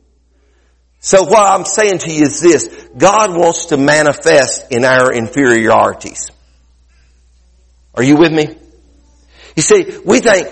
So 1.00 1.24
what 1.24 1.46
I'm 1.46 1.66
saying 1.66 1.98
to 2.00 2.12
you 2.14 2.24
is 2.24 2.40
this, 2.40 2.68
God 2.98 3.36
wants 3.36 3.68
to 3.68 3.78
manifest 3.78 4.72
in 4.72 4.86
our 4.86 5.12
inferiorities. 5.12 6.30
Are 7.96 8.04
you 8.04 8.16
with 8.16 8.32
me? 8.32 8.56
You 9.56 9.64
see, 9.64 9.98
we 10.06 10.20
think, 10.20 10.48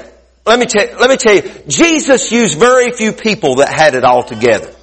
let 0.46 0.60
me 0.60 0.66
tell, 0.66 1.00
let 1.00 1.10
me 1.10 1.16
tell 1.16 1.36
you, 1.36 1.44
Jesus 1.68 2.32
used 2.32 2.60
very 2.60 2.92
few 2.92 3.14
people 3.14 3.56
that 3.56 3.70
had 3.70 3.96
it 3.96 4.04
all 4.04 4.24
together. 4.24 4.76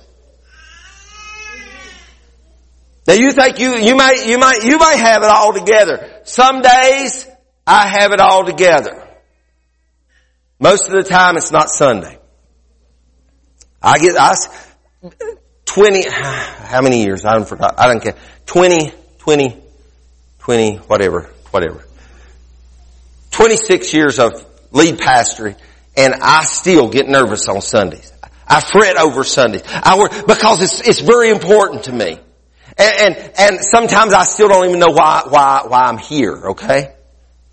Now 3.07 3.15
you 3.15 3.31
think 3.33 3.59
you, 3.59 3.75
you 3.77 3.95
might, 3.95 4.27
you 4.27 4.39
might, 4.39 4.65
you 4.65 4.79
might 4.79 4.97
have 4.97 5.23
it 5.23 5.29
all 5.29 5.53
together. 5.53 6.21
Some 6.25 6.63
days, 6.63 7.27
I 7.67 7.89
have 7.89 8.13
it 8.13 8.21
all 8.21 8.45
together. 8.45 9.03
Most 10.61 10.87
of 10.87 10.93
the 10.93 11.03
time 11.03 11.37
it's 11.37 11.51
not 11.51 11.69
Sunday. 11.69 12.19
I 13.83 13.99
get, 13.99 14.17
I, 14.19 14.35
20, 15.67 16.09
how 16.11 16.81
many 16.81 17.05
years? 17.05 17.25
I 17.25 17.33
don't 17.33 17.49
forgot. 17.49 17.79
I 17.79 17.89
don't 17.89 18.03
care. 18.03 18.15
20, 18.47 18.93
20, 19.19 19.63
20, 20.39 20.77
whatever, 20.77 21.31
whatever. 21.51 21.85
26 23.33 23.93
years 23.93 24.19
of 24.19 24.33
lead 24.71 24.99
pastoring 24.99 25.57
and 25.97 26.15
I 26.15 26.45
still 26.45 26.89
get 26.89 27.09
nervous 27.09 27.49
on 27.49 27.61
Sundays. 27.61 28.13
I 28.47 28.61
fret 28.61 28.97
over 28.97 29.25
Sundays. 29.25 29.63
I 29.67 29.99
work, 29.99 30.27
because 30.27 30.63
it's, 30.63 30.81
it's 30.87 31.01
very 31.01 31.31
important 31.31 31.85
to 31.85 31.93
me. 31.93 32.21
And, 32.79 33.17
and, 33.17 33.33
and 33.39 33.61
sometimes 33.61 34.13
I 34.13 34.25
still 34.25 34.49
don't 34.49 34.67
even 34.67 34.79
know 34.79 34.91
why, 34.91 35.23
why, 35.29 35.63
why 35.67 35.85
I'm 35.85 35.99
here, 35.99 36.51
okay? 36.51 36.96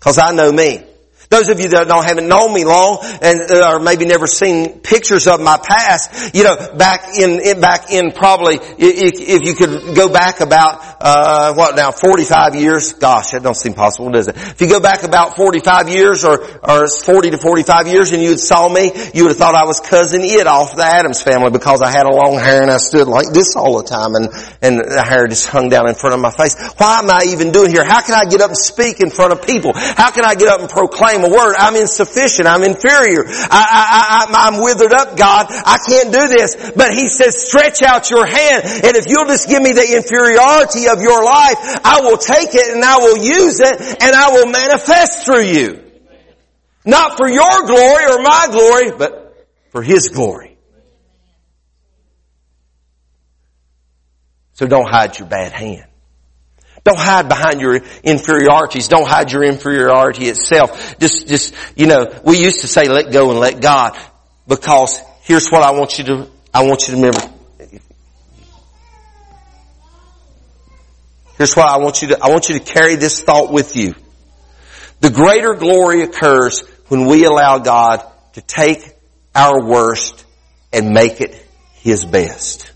Cause 0.04 0.18
I 0.18 0.32
know 0.32 0.52
me. 0.52 0.93
Those 1.34 1.48
of 1.48 1.58
you 1.58 1.66
that 1.70 1.88
don't 1.88 2.06
haven't 2.06 2.28
known 2.28 2.54
me 2.54 2.64
long 2.64 3.00
and 3.20 3.50
uh, 3.50 3.74
or 3.74 3.80
maybe 3.80 4.04
never 4.04 4.28
seen 4.28 4.78
pictures 4.78 5.26
of 5.26 5.40
my 5.40 5.58
past, 5.58 6.32
you 6.32 6.44
know, 6.44 6.54
back 6.78 7.18
in, 7.18 7.60
back 7.60 7.90
in 7.90 8.12
probably 8.12 8.54
if, 8.54 9.18
if 9.18 9.42
you 9.42 9.54
could 9.56 9.96
go 9.96 10.08
back 10.12 10.38
about 10.38 10.78
uh, 11.00 11.52
what 11.54 11.74
now 11.74 11.90
45 11.90 12.54
years. 12.54 12.92
Gosh, 12.92 13.32
that 13.32 13.42
don't 13.42 13.56
seem 13.56 13.74
possible, 13.74 14.12
does 14.12 14.28
it? 14.28 14.36
If 14.36 14.60
you 14.60 14.68
go 14.68 14.78
back 14.78 15.02
about 15.02 15.34
45 15.34 15.88
years 15.88 16.24
or 16.24 16.38
or 16.62 16.86
40 16.86 17.30
to 17.32 17.38
45 17.38 17.88
years 17.88 18.12
and 18.12 18.22
you 18.22 18.36
saw 18.36 18.68
me, 18.68 18.92
you 19.12 19.24
would 19.24 19.30
have 19.30 19.38
thought 19.38 19.56
I 19.56 19.64
was 19.64 19.80
cousin 19.80 20.22
Itt 20.22 20.46
off 20.46 20.76
the 20.76 20.86
Addams 20.86 21.20
Family 21.20 21.50
because 21.50 21.82
I 21.82 21.90
had 21.90 22.06
a 22.06 22.14
long 22.14 22.38
hair 22.38 22.62
and 22.62 22.70
I 22.70 22.76
stood 22.76 23.08
like 23.08 23.32
this 23.32 23.56
all 23.56 23.82
the 23.82 23.88
time 23.88 24.14
and 24.14 24.28
and 24.62 24.78
the 24.78 25.02
hair 25.02 25.26
just 25.26 25.48
hung 25.48 25.68
down 25.68 25.88
in 25.88 25.96
front 25.96 26.14
of 26.14 26.20
my 26.20 26.30
face. 26.30 26.54
Why 26.78 27.00
am 27.00 27.10
I 27.10 27.26
even 27.34 27.50
doing 27.50 27.72
here? 27.72 27.82
How 27.82 28.02
can 28.02 28.14
I 28.14 28.30
get 28.30 28.40
up 28.40 28.50
and 28.50 28.56
speak 28.56 29.00
in 29.00 29.10
front 29.10 29.32
of 29.32 29.42
people? 29.42 29.72
How 29.74 30.12
can 30.12 30.24
I 30.24 30.36
get 30.36 30.46
up 30.46 30.60
and 30.60 30.70
proclaim 30.70 31.23
a 31.24 31.28
word. 31.28 31.54
I'm 31.58 31.76
insufficient. 31.76 32.46
I'm 32.46 32.62
inferior. 32.62 33.24
I, 33.26 33.48
I, 33.50 34.26
I, 34.28 34.48
I'm 34.48 34.62
withered 34.62 34.92
up, 34.92 35.16
God. 35.16 35.46
I 35.48 35.78
can't 35.88 36.12
do 36.12 36.28
this. 36.28 36.72
But 36.76 36.92
He 36.92 37.08
says, 37.08 37.40
stretch 37.40 37.82
out 37.82 38.10
your 38.10 38.26
hand. 38.26 38.62
And 38.64 38.96
if 38.96 39.06
you'll 39.08 39.26
just 39.26 39.48
give 39.48 39.62
me 39.62 39.72
the 39.72 39.96
inferiority 39.96 40.88
of 40.88 41.00
your 41.00 41.24
life, 41.24 41.56
I 41.84 42.00
will 42.02 42.18
take 42.18 42.54
it 42.54 42.74
and 42.74 42.84
I 42.84 42.98
will 42.98 43.18
use 43.18 43.60
it 43.60 43.80
and 43.80 44.14
I 44.14 44.30
will 44.30 44.46
manifest 44.46 45.24
through 45.24 45.44
you. 45.44 45.80
Not 46.84 47.16
for 47.16 47.28
your 47.28 47.66
glory 47.66 48.04
or 48.04 48.22
my 48.22 48.48
glory, 48.50 48.90
but 48.96 49.46
for 49.70 49.82
His 49.82 50.08
glory. 50.08 50.56
So 54.52 54.66
don't 54.66 54.88
hide 54.88 55.18
your 55.18 55.26
bad 55.26 55.52
hand. 55.52 55.86
Don't 56.84 56.98
hide 56.98 57.30
behind 57.30 57.62
your 57.62 57.76
inferiorities. 58.02 58.88
Don't 58.88 59.08
hide 59.08 59.32
your 59.32 59.42
inferiority 59.42 60.26
itself. 60.26 60.98
Just, 60.98 61.26
just, 61.26 61.54
you 61.76 61.86
know, 61.86 62.20
we 62.24 62.38
used 62.38 62.60
to 62.60 62.68
say 62.68 62.88
let 62.88 63.10
go 63.10 63.30
and 63.30 63.40
let 63.40 63.62
God 63.62 63.98
because 64.46 65.00
here's 65.22 65.48
what 65.48 65.62
I 65.62 65.70
want 65.70 65.96
you 65.96 66.04
to, 66.04 66.28
I 66.52 66.64
want 66.64 66.82
you 66.82 66.94
to 66.94 67.00
remember. 67.00 67.20
Here's 71.38 71.54
what 71.56 71.66
I 71.66 71.78
want 71.78 72.02
you 72.02 72.08
to, 72.08 72.22
I 72.22 72.28
want 72.28 72.50
you 72.50 72.58
to 72.58 72.64
carry 72.64 72.96
this 72.96 73.22
thought 73.22 73.50
with 73.50 73.76
you. 73.76 73.94
The 75.00 75.10
greater 75.10 75.54
glory 75.54 76.02
occurs 76.02 76.60
when 76.88 77.06
we 77.06 77.24
allow 77.24 77.58
God 77.58 78.04
to 78.34 78.42
take 78.42 78.78
our 79.34 79.64
worst 79.64 80.24
and 80.72 80.90
make 80.90 81.22
it 81.22 81.34
His 81.76 82.04
best. 82.04 82.70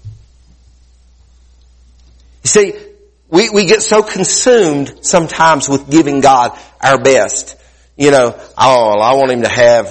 You 2.43 2.49
see, 2.49 2.88
we, 3.31 3.51
we 3.51 3.67
get 3.67 3.83
so 3.83 4.03
consumed 4.03 5.05
sometimes 5.05 5.69
with 5.69 5.91
giving 5.91 6.21
God 6.21 6.59
our 6.81 7.01
best. 7.01 7.57
You 7.97 8.11
know, 8.11 8.35
oh, 8.57 9.01
I 9.01 9.15
want 9.15 9.33
him 9.33 9.43
to 9.43 9.49
have, 9.49 9.89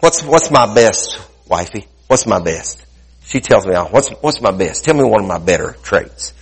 what's, 0.00 0.22
what's 0.22 0.50
my 0.50 0.72
best, 0.72 1.20
wifey? 1.46 1.86
What's 2.06 2.26
my 2.26 2.40
best? 2.40 2.84
She 3.24 3.40
tells 3.40 3.66
me, 3.66 3.74
oh, 3.74 3.84
what's, 3.86 4.08
what's 4.20 4.40
my 4.40 4.52
best? 4.52 4.84
Tell 4.84 4.94
me 4.94 5.04
one 5.04 5.20
of 5.22 5.28
my 5.28 5.38
better 5.38 5.76
traits. 5.82 6.32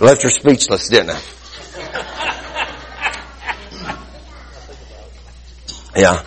Left 0.00 0.22
her 0.22 0.30
speechless, 0.30 0.88
didn't 0.88 1.10
I? 1.10 1.22
Yeah. 5.94 6.24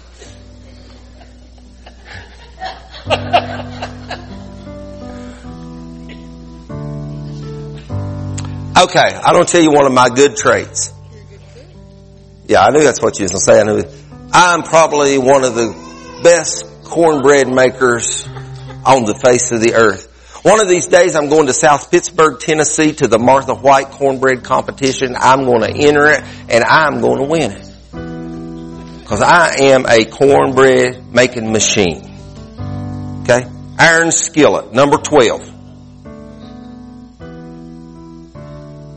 Okay, 8.78 9.00
I 9.00 9.32
don't 9.32 9.48
tell 9.48 9.62
you 9.62 9.72
one 9.72 9.86
of 9.86 9.94
my 9.94 10.10
good 10.10 10.36
traits. 10.36 10.92
Yeah, 12.46 12.62
I 12.62 12.72
knew 12.72 12.84
that's 12.84 13.02
what 13.02 13.18
you 13.18 13.24
was 13.24 13.32
going 13.32 13.40
to 13.40 13.46
say. 13.46 13.60
I 13.62 13.64
knew 13.64 13.84
I'm 14.34 14.64
probably 14.64 15.18
one 15.18 15.46
of 15.46 15.56
the 15.56 16.20
best 16.24 16.66
cornbread 16.84 17.48
makers 17.48 18.28
on 18.86 19.06
the 19.06 19.18
face 19.24 19.54
of 19.54 19.62
the 19.62 19.76
earth. 19.76 20.12
One 20.44 20.60
of 20.60 20.68
these 20.68 20.88
days 20.88 21.16
I'm 21.16 21.30
going 21.30 21.48
to 21.48 21.54
South 21.54 21.90
Pittsburg, 21.90 22.42
Tennessee 22.42 22.92
to 22.94 23.08
the 23.08 23.18
Martha 23.18 23.56
White 23.56 23.92
cornbread 23.92 24.44
competition. 24.44 25.16
I'm 25.18 25.46
going 25.46 25.62
to 25.62 25.72
enter 25.72 26.10
it 26.10 26.22
and 26.50 26.64
I'm 26.66 27.00
going 27.00 27.20
to 27.20 27.30
win 27.30 27.52
it. 27.52 29.06
Cause 29.08 29.22
I 29.22 29.56
am 29.62 29.86
a 29.86 30.04
cornbread 30.04 31.14
making 31.14 31.52
machine. 31.52 32.04
Okay? 33.22 33.50
Iron 33.80 34.12
skillet, 34.12 34.74
number 34.74 34.98
12. 34.98 35.55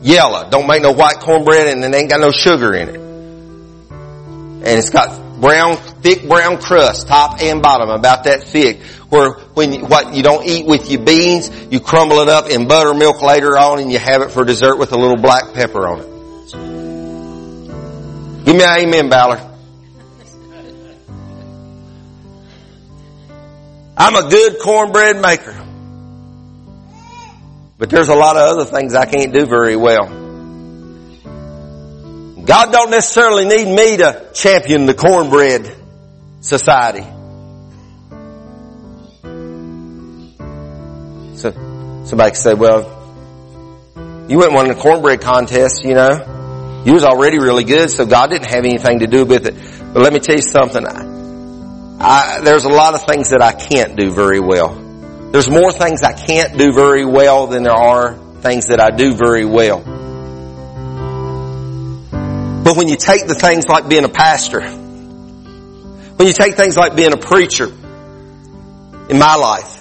Yellow. 0.09 0.49
Don't 0.49 0.65
make 0.65 0.81
no 0.81 0.91
white 0.91 1.19
cornbread 1.19 1.67
and 1.67 1.83
it 1.83 1.95
ain't 1.95 2.09
got 2.09 2.19
no 2.19 2.31
sugar 2.31 2.73
in 2.73 2.89
it. 2.89 2.95
And 2.95 4.65
it's 4.65 4.89
got 4.89 5.39
brown, 5.39 5.77
thick 5.77 6.27
brown 6.27 6.57
crust, 6.57 7.07
top 7.07 7.39
and 7.41 7.61
bottom, 7.61 7.89
about 7.89 8.23
that 8.23 8.43
thick, 8.43 8.81
where, 9.09 9.33
when 9.53 9.71
you, 9.71 9.85
what 9.85 10.15
you 10.15 10.23
don't 10.23 10.47
eat 10.47 10.65
with 10.65 10.89
your 10.89 11.01
beans, 11.01 11.51
you 11.71 11.79
crumble 11.79 12.21
it 12.21 12.27
up 12.27 12.49
in 12.49 12.67
buttermilk 12.67 13.21
later 13.21 13.55
on 13.55 13.79
and 13.79 13.91
you 13.91 13.99
have 13.99 14.23
it 14.23 14.31
for 14.31 14.43
dessert 14.43 14.77
with 14.77 14.93
a 14.93 14.97
little 14.97 15.15
black 15.15 15.53
pepper 15.53 15.87
on 15.87 15.99
it. 15.99 16.07
Give 18.45 18.55
me 18.55 18.63
an 18.63 18.79
amen, 18.79 19.09
Ballard. 19.09 19.41
I'm 23.95 24.15
a 24.15 24.27
good 24.27 24.57
cornbread 24.59 25.21
maker. 25.21 25.68
But 27.79 27.89
there's 27.89 28.09
a 28.09 28.15
lot 28.15 28.35
of 28.35 28.41
other 28.41 28.65
things 28.65 28.93
I 28.93 29.05
can't 29.05 29.33
do 29.33 29.45
very 29.45 29.77
well. 29.77 30.05
God 32.43 32.73
don't 32.73 32.91
necessarily 32.91 33.45
need 33.45 33.73
me 33.73 33.97
to 33.97 34.31
champion 34.33 34.85
the 34.85 34.93
cornbread 34.93 35.73
society. 36.41 37.03
So 41.37 42.03
somebody 42.05 42.31
could 42.31 42.37
say, 42.37 42.53
well, 42.53 42.97
you 44.27 44.39
went 44.39 44.51
one 44.51 44.69
in 44.69 44.75
the 44.75 44.81
cornbread 44.81 45.21
contest, 45.21 45.85
you 45.85 45.93
know. 45.93 46.83
You 46.85 46.91
was 46.93 47.05
already 47.05 47.39
really 47.39 47.63
good, 47.63 47.89
so 47.89 48.05
God 48.05 48.29
didn't 48.29 48.49
have 48.49 48.65
anything 48.65 48.99
to 48.99 49.07
do 49.07 49.23
with 49.23 49.47
it. 49.47 49.55
But 49.93 50.03
let 50.03 50.11
me 50.11 50.19
tell 50.19 50.35
you 50.35 50.41
something. 50.41 50.85
I, 50.85 52.41
there's 52.43 52.65
a 52.65 52.69
lot 52.69 52.93
of 52.93 53.05
things 53.05 53.29
that 53.29 53.41
I 53.41 53.53
can't 53.53 53.95
do 53.95 54.11
very 54.11 54.41
well. 54.41 54.88
There's 55.31 55.49
more 55.49 55.71
things 55.71 56.01
I 56.01 56.13
can't 56.13 56.57
do 56.57 56.71
very 56.73 57.05
well 57.05 57.47
than 57.47 57.63
there 57.63 57.71
are 57.71 58.15
things 58.41 58.67
that 58.67 58.79
I 58.79 58.89
do 58.89 59.13
very 59.13 59.45
well. 59.45 59.79
But 62.63 62.75
when 62.75 62.87
you 62.87 62.95
take 62.95 63.27
the 63.27 63.35
things 63.35 63.67
like 63.67 63.87
being 63.87 64.05
a 64.05 64.09
pastor, 64.09 64.61
when 64.61 66.27
you 66.27 66.33
take 66.33 66.55
things 66.55 66.75
like 66.75 66.95
being 66.95 67.13
a 67.13 67.17
preacher 67.17 67.65
in 67.65 69.19
my 69.19 69.35
life, 69.35 69.78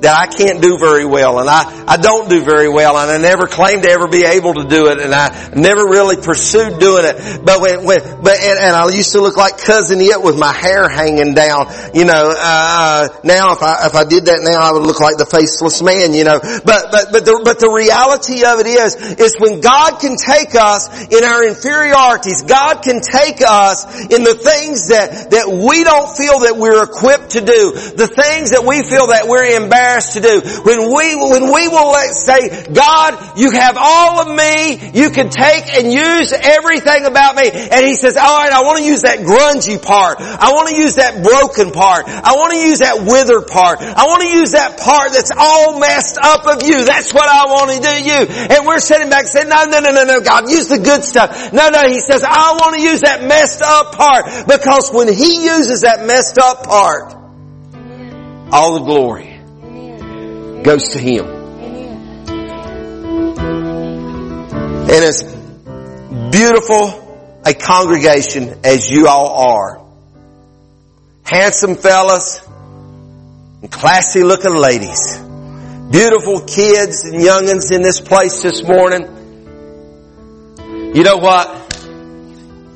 that 0.00 0.12
I 0.12 0.26
can't 0.26 0.60
do 0.60 0.76
very 0.78 1.06
well 1.06 1.38
and 1.38 1.48
I, 1.48 1.64
I 1.88 1.96
don't 1.96 2.28
do 2.28 2.44
very 2.44 2.68
well 2.68 2.98
and 2.98 3.10
I 3.10 3.16
never 3.16 3.46
claimed 3.46 3.84
to 3.84 3.88
ever 3.88 4.08
be 4.08 4.24
able 4.24 4.52
to 4.54 4.68
do 4.68 4.88
it 4.88 5.00
and 5.00 5.14
I 5.14 5.50
never 5.56 5.88
really 5.88 6.16
pursued 6.16 6.78
doing 6.78 7.04
it. 7.06 7.16
But 7.44 7.60
when, 7.60 7.84
when 7.84 8.00
but, 8.20 8.36
and, 8.36 8.58
and 8.60 8.76
I 8.76 8.88
used 8.92 9.12
to 9.12 9.20
look 9.20 9.36
like 9.36 9.56
cousin 9.56 10.00
Itt 10.00 10.22
with 10.22 10.38
my 10.38 10.52
hair 10.52 10.88
hanging 10.88 11.32
down, 11.32 11.72
you 11.94 12.04
know, 12.04 12.28
uh, 12.36 13.08
now 13.24 13.52
if 13.56 13.62
I, 13.62 13.86
if 13.86 13.94
I 13.94 14.04
did 14.04 14.26
that 14.26 14.44
now 14.44 14.60
I 14.60 14.72
would 14.72 14.84
look 14.84 15.00
like 15.00 15.16
the 15.16 15.24
faceless 15.24 15.80
man, 15.80 16.12
you 16.12 16.24
know. 16.24 16.40
But, 16.40 16.92
but, 16.92 17.04
but 17.12 17.24
the, 17.24 17.40
but 17.42 17.58
the 17.58 17.72
reality 17.72 18.44
of 18.44 18.60
it 18.60 18.68
is, 18.68 18.96
is 19.16 19.40
when 19.40 19.60
God 19.60 19.96
can 19.96 20.16
take 20.20 20.52
us 20.54 21.08
in 21.08 21.24
our 21.24 21.40
inferiorities, 21.46 22.42
God 22.42 22.84
can 22.84 23.00
take 23.00 23.40
us 23.40 23.88
in 24.12 24.24
the 24.24 24.36
things 24.36 24.88
that, 24.92 25.32
that 25.32 25.48
we 25.48 25.84
don't 25.84 26.10
feel 26.12 26.44
that 26.44 26.60
we're 26.60 26.84
equipped 26.84 27.32
to 27.32 27.40
do, 27.40 27.72
the 27.96 28.08
things 28.12 28.52
that 28.52 28.60
we 28.60 28.84
feel 28.84 29.08
that 29.08 29.24
we're 29.24 29.56
embarrassed 29.56 29.85
embarrassed 29.86 30.14
to 30.14 30.20
do. 30.20 30.40
When 30.62 30.90
we, 30.90 31.14
when 31.14 31.52
we 31.52 31.68
will 31.68 31.90
let, 31.92 32.14
say, 32.14 32.66
God, 32.72 33.38
you 33.38 33.50
have 33.52 33.76
all 33.78 34.20
of 34.20 34.28
me, 34.28 34.90
you 34.94 35.10
can 35.10 35.30
take 35.30 35.74
and 35.74 35.92
use 35.92 36.32
everything 36.32 37.04
about 37.06 37.36
me. 37.36 37.50
And 37.50 37.86
He 37.86 37.94
says, 37.94 38.16
alright, 38.16 38.52
I 38.52 38.62
want 38.62 38.78
to 38.78 38.84
use 38.84 39.02
that 39.02 39.20
grungy 39.20 39.82
part. 39.82 40.18
I 40.20 40.50
want 40.52 40.68
to 40.70 40.76
use 40.76 40.96
that 40.96 41.22
broken 41.22 41.72
part. 41.72 42.06
I 42.08 42.34
want 42.34 42.52
to 42.52 42.58
use 42.58 42.80
that 42.80 43.04
withered 43.06 43.46
part. 43.46 43.80
I 43.80 44.04
want 44.06 44.22
to 44.22 44.28
use 44.28 44.52
that 44.52 44.78
part 44.78 45.12
that's 45.12 45.30
all 45.36 45.78
messed 45.78 46.18
up 46.18 46.46
of 46.46 46.62
you. 46.66 46.84
That's 46.84 47.14
what 47.14 47.28
I 47.28 47.46
want 47.46 47.70
to 47.70 47.80
do 47.80 47.94
you. 48.02 48.20
And 48.50 48.66
we're 48.66 48.80
sitting 48.80 49.10
back 49.10 49.26
saying, 49.26 49.48
no, 49.48 49.64
no, 49.64 49.80
no, 49.80 49.90
no, 49.90 50.04
no, 50.04 50.20
God, 50.20 50.50
use 50.50 50.68
the 50.68 50.78
good 50.78 51.04
stuff. 51.04 51.52
No, 51.52 51.70
no, 51.70 51.88
He 51.88 52.00
says, 52.00 52.22
I 52.24 52.52
want 52.58 52.76
to 52.76 52.82
use 52.82 53.02
that 53.02 53.22
messed 53.22 53.62
up 53.62 53.94
part 53.94 54.26
because 54.46 54.92
when 54.92 55.08
He 55.12 55.44
uses 55.44 55.82
that 55.82 56.04
messed 56.06 56.38
up 56.38 56.64
part, 56.64 57.14
all 58.52 58.74
the 58.74 58.84
glory 58.84 59.25
goes 60.66 60.88
to 60.90 60.98
Him. 60.98 61.24
And 64.88 65.04
as 65.04 65.22
beautiful 66.32 67.40
a 67.46 67.54
congregation 67.54 68.60
as 68.64 68.90
you 68.90 69.06
all 69.06 69.28
are, 69.28 69.80
handsome 71.22 71.76
fellas 71.76 72.44
and 73.62 73.70
classy 73.70 74.24
looking 74.24 74.56
ladies, 74.56 75.16
beautiful 75.92 76.40
kids 76.40 77.04
and 77.04 77.22
youngins 77.22 77.70
in 77.70 77.82
this 77.82 78.00
place 78.00 78.42
this 78.42 78.64
morning, 78.64 79.04
you 80.96 81.04
know 81.04 81.18
what? 81.18 81.48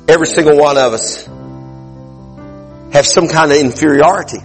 Every 0.07 0.27
single 0.27 0.57
one 0.57 0.77
of 0.77 0.93
us 0.93 1.25
have 2.93 3.05
some 3.05 3.27
kind 3.27 3.51
of 3.51 3.57
inferiority. 3.57 4.39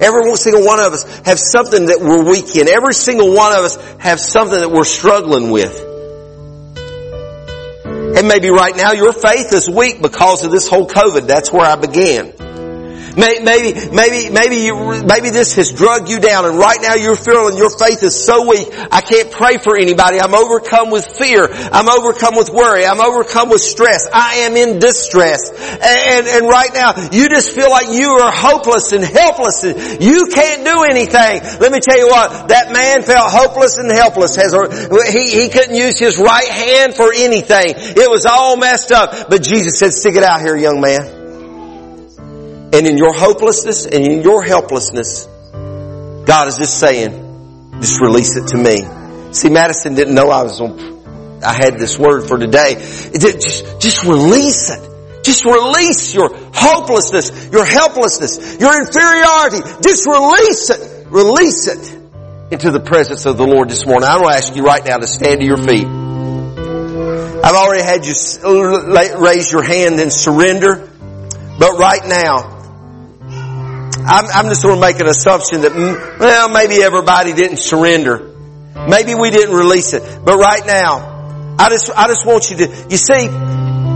Every 0.00 0.34
single 0.36 0.64
one 0.64 0.80
of 0.80 0.92
us 0.92 1.04
have 1.20 1.38
something 1.38 1.86
that 1.86 2.00
we're 2.00 2.28
weak 2.28 2.54
in. 2.56 2.68
Every 2.68 2.94
single 2.94 3.34
one 3.34 3.52
of 3.52 3.64
us 3.64 3.76
have 3.98 4.20
something 4.20 4.58
that 4.58 4.70
we're 4.70 4.84
struggling 4.84 5.50
with. 5.50 5.84
And 8.16 8.26
maybe 8.26 8.50
right 8.50 8.76
now 8.76 8.92
your 8.92 9.12
faith 9.12 9.52
is 9.52 9.68
weak 9.68 10.02
because 10.02 10.44
of 10.44 10.50
this 10.50 10.68
whole 10.68 10.88
COVID. 10.88 11.26
That's 11.26 11.52
where 11.52 11.66
I 11.66 11.76
began. 11.76 12.37
Maybe, 13.18 13.90
maybe, 13.90 14.30
maybe 14.30 14.56
you, 14.62 15.02
maybe 15.02 15.30
this 15.30 15.56
has 15.56 15.72
drugged 15.72 16.08
you 16.08 16.20
down 16.20 16.44
and 16.46 16.56
right 16.56 16.78
now 16.80 16.94
you're 16.94 17.16
feeling 17.16 17.56
your 17.56 17.70
faith 17.70 18.02
is 18.04 18.14
so 18.14 18.46
weak, 18.46 18.68
I 18.92 19.00
can't 19.00 19.32
pray 19.32 19.58
for 19.58 19.76
anybody. 19.76 20.20
I'm 20.20 20.34
overcome 20.34 20.90
with 20.90 21.04
fear. 21.18 21.48
I'm 21.50 21.88
overcome 21.88 22.36
with 22.36 22.50
worry. 22.50 22.86
I'm 22.86 23.00
overcome 23.00 23.50
with 23.50 23.60
stress. 23.60 24.08
I 24.12 24.46
am 24.46 24.56
in 24.56 24.78
distress. 24.78 25.50
And, 25.50 26.28
and 26.28 26.48
right 26.48 26.70
now 26.72 27.10
you 27.10 27.28
just 27.28 27.50
feel 27.50 27.70
like 27.70 27.88
you 27.90 28.08
are 28.08 28.30
hopeless 28.30 28.92
and 28.92 29.02
helpless 29.02 29.64
and 29.64 30.00
you 30.00 30.30
can't 30.32 30.64
do 30.64 30.84
anything. 30.84 31.42
Let 31.58 31.72
me 31.72 31.80
tell 31.80 31.98
you 31.98 32.06
what, 32.06 32.50
that 32.50 32.72
man 32.72 33.02
felt 33.02 33.32
hopeless 33.32 33.78
and 33.78 33.90
helpless. 33.90 34.36
Has, 34.36 34.54
he, 35.12 35.42
he 35.42 35.48
couldn't 35.48 35.74
use 35.74 35.98
his 35.98 36.18
right 36.18 36.48
hand 36.48 36.94
for 36.94 37.12
anything. 37.12 37.74
It 37.74 38.08
was 38.08 38.26
all 38.26 38.56
messed 38.56 38.92
up. 38.92 39.28
But 39.28 39.42
Jesus 39.42 39.80
said, 39.80 39.92
stick 39.92 40.14
it 40.14 40.22
out 40.22 40.40
here, 40.40 40.56
young 40.56 40.80
man. 40.80 41.17
And 42.70 42.86
in 42.86 42.98
your 42.98 43.14
hopelessness 43.14 43.86
and 43.86 44.06
in 44.06 44.22
your 44.22 44.42
helplessness, 44.42 45.26
God 46.26 46.48
is 46.48 46.58
just 46.58 46.78
saying, 46.78 47.78
just 47.80 48.00
release 48.00 48.36
it 48.36 48.48
to 48.48 48.58
me. 48.58 49.32
See, 49.32 49.48
Madison 49.48 49.94
didn't 49.94 50.14
know 50.14 50.28
I 50.30 50.42
was 50.42 50.60
on, 50.60 51.42
I 51.42 51.52
had 51.52 51.78
this 51.78 51.98
word 51.98 52.28
for 52.28 52.36
today. 52.36 52.74
Just, 52.74 53.80
just 53.80 54.04
release 54.04 54.70
it. 54.70 55.24
Just 55.24 55.44
release 55.44 56.14
your 56.14 56.30
hopelessness, 56.54 57.48
your 57.50 57.64
helplessness, 57.64 58.58
your 58.60 58.78
inferiority. 58.80 59.58
Just 59.82 60.06
release 60.06 60.70
it. 60.70 61.06
Release 61.10 61.66
it 61.68 61.98
into 62.50 62.70
the 62.70 62.80
presence 62.80 63.26
of 63.26 63.36
the 63.36 63.46
Lord 63.46 63.68
this 63.68 63.86
morning. 63.86 64.08
I 64.08 64.20
want 64.20 64.32
to 64.32 64.36
ask 64.36 64.56
you 64.56 64.62
right 64.62 64.84
now 64.84 64.98
to 64.98 65.06
stand 65.06 65.40
to 65.40 65.46
your 65.46 65.56
feet. 65.56 65.86
I've 67.44 67.54
already 67.54 67.82
had 67.82 68.04
you 68.04 68.12
raise 69.22 69.50
your 69.50 69.62
hand 69.62 70.00
and 70.00 70.12
surrender. 70.12 70.90
But 71.58 71.78
right 71.78 72.04
now, 72.04 72.57
I'm, 74.08 74.24
I'm 74.24 74.48
just 74.48 74.62
going 74.62 74.76
to 74.76 74.80
make 74.80 74.98
an 75.00 75.06
assumption 75.06 75.60
that, 75.60 75.72
mm, 75.72 76.18
well, 76.18 76.48
maybe 76.48 76.82
everybody 76.82 77.34
didn't 77.34 77.58
surrender. 77.58 78.34
Maybe 78.88 79.14
we 79.14 79.28
didn't 79.28 79.54
release 79.54 79.92
it. 79.92 80.24
But 80.24 80.38
right 80.38 80.64
now, 80.66 81.56
I 81.58 81.68
just, 81.68 81.90
I 81.94 82.06
just 82.06 82.24
want 82.24 82.50
you 82.50 82.56
to, 82.56 82.86
you 82.88 82.96
see, 82.96 83.28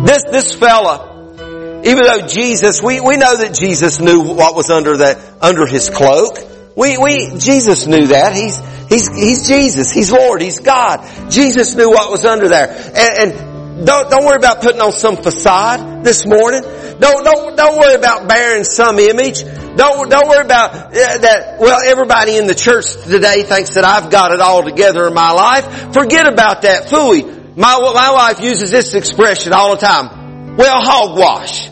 this, 0.05 0.25
this 0.25 0.53
fella, 0.53 1.83
even 1.85 2.05
though 2.05 2.27
Jesus, 2.27 2.83
we, 2.83 3.01
we 3.01 3.17
know 3.17 3.37
that 3.37 3.55
Jesus 3.55 4.01
knew 4.01 4.35
what 4.35 4.55
was 4.55 4.69
under 4.69 4.99
that, 4.99 5.19
under 5.41 5.67
his 5.67 5.89
cloak. 5.89 6.37
We, 6.77 6.99
we, 6.99 7.39
Jesus 7.39 7.87
knew 7.87 8.09
that. 8.09 8.35
He's, 8.35 8.59
he's, 8.89 9.09
he's 9.17 9.49
Jesus. 9.49 9.93
He's 9.93 10.13
Lord. 10.13 10.43
He's 10.43 10.61
God. 10.61 11.31
Jesus 11.31 11.75
knew 11.75 11.89
what 11.89 12.11
was 12.11 12.27
under 12.27 12.49
there. 12.49 12.69
And, 12.69 13.33
and 13.33 13.87
don't, 13.87 14.11
don't 14.11 14.27
worry 14.27 14.37
about 14.37 14.61
putting 14.61 14.81
on 14.81 14.93
some 14.93 15.17
facade 15.17 16.05
this 16.05 16.27
morning. 16.27 16.63
Don't, 16.63 17.25
don't, 17.25 17.57
don't 17.57 17.79
worry 17.79 17.95
about 17.95 18.29
bearing 18.29 18.65
some 18.65 18.99
image. 18.99 19.43
Don't, 19.77 20.11
don't 20.11 20.29
worry 20.29 20.45
about 20.45 20.75
uh, 20.75 20.91
that, 20.91 21.57
well, 21.59 21.79
everybody 21.87 22.37
in 22.37 22.47
the 22.47 22.55
church 22.55 22.93
today 23.05 23.43
thinks 23.43 23.75
that 23.75 23.85
I've 23.85 24.11
got 24.11 24.33
it 24.33 24.41
all 24.41 24.63
together 24.63 25.07
in 25.07 25.15
my 25.15 25.33
life. 25.33 25.95
Forget 25.95 26.29
about 26.31 26.63
that. 26.63 26.89
Fooey. 26.89 27.57
My, 27.57 27.79
my 27.95 28.13
wife 28.13 28.41
uses 28.41 28.71
this 28.71 28.95
expression 28.95 29.53
all 29.53 29.77
the 29.77 29.81
time. 29.81 30.57
Well, 30.57 30.77
hogwash. 30.79 31.71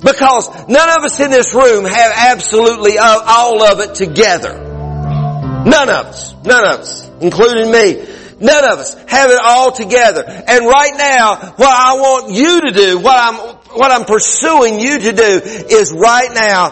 Because 0.00 0.48
none 0.68 0.88
of 0.98 1.04
us 1.04 1.20
in 1.20 1.30
this 1.30 1.54
room 1.54 1.84
have 1.84 2.12
absolutely 2.16 2.98
all 2.98 3.62
of 3.62 3.80
it 3.80 3.94
together. 3.94 4.58
None 4.58 5.88
of 5.88 6.06
us. 6.06 6.34
None 6.44 6.64
of 6.64 6.80
us. 6.80 7.08
Including 7.20 7.70
me. 7.70 8.04
None 8.40 8.64
of 8.64 8.78
us 8.80 8.94
have 9.06 9.30
it 9.30 9.38
all 9.40 9.70
together. 9.70 10.24
And 10.26 10.66
right 10.66 10.92
now, 10.96 11.36
what 11.36 11.68
I 11.68 11.94
want 11.94 12.34
you 12.34 12.62
to 12.62 12.70
do, 12.72 12.98
what 12.98 13.16
I'm 13.16 13.61
what 13.74 13.90
I'm 13.90 14.04
pursuing 14.04 14.78
you 14.78 14.98
to 14.98 15.12
do 15.12 15.40
is 15.44 15.92
right 15.92 16.30
now, 16.32 16.70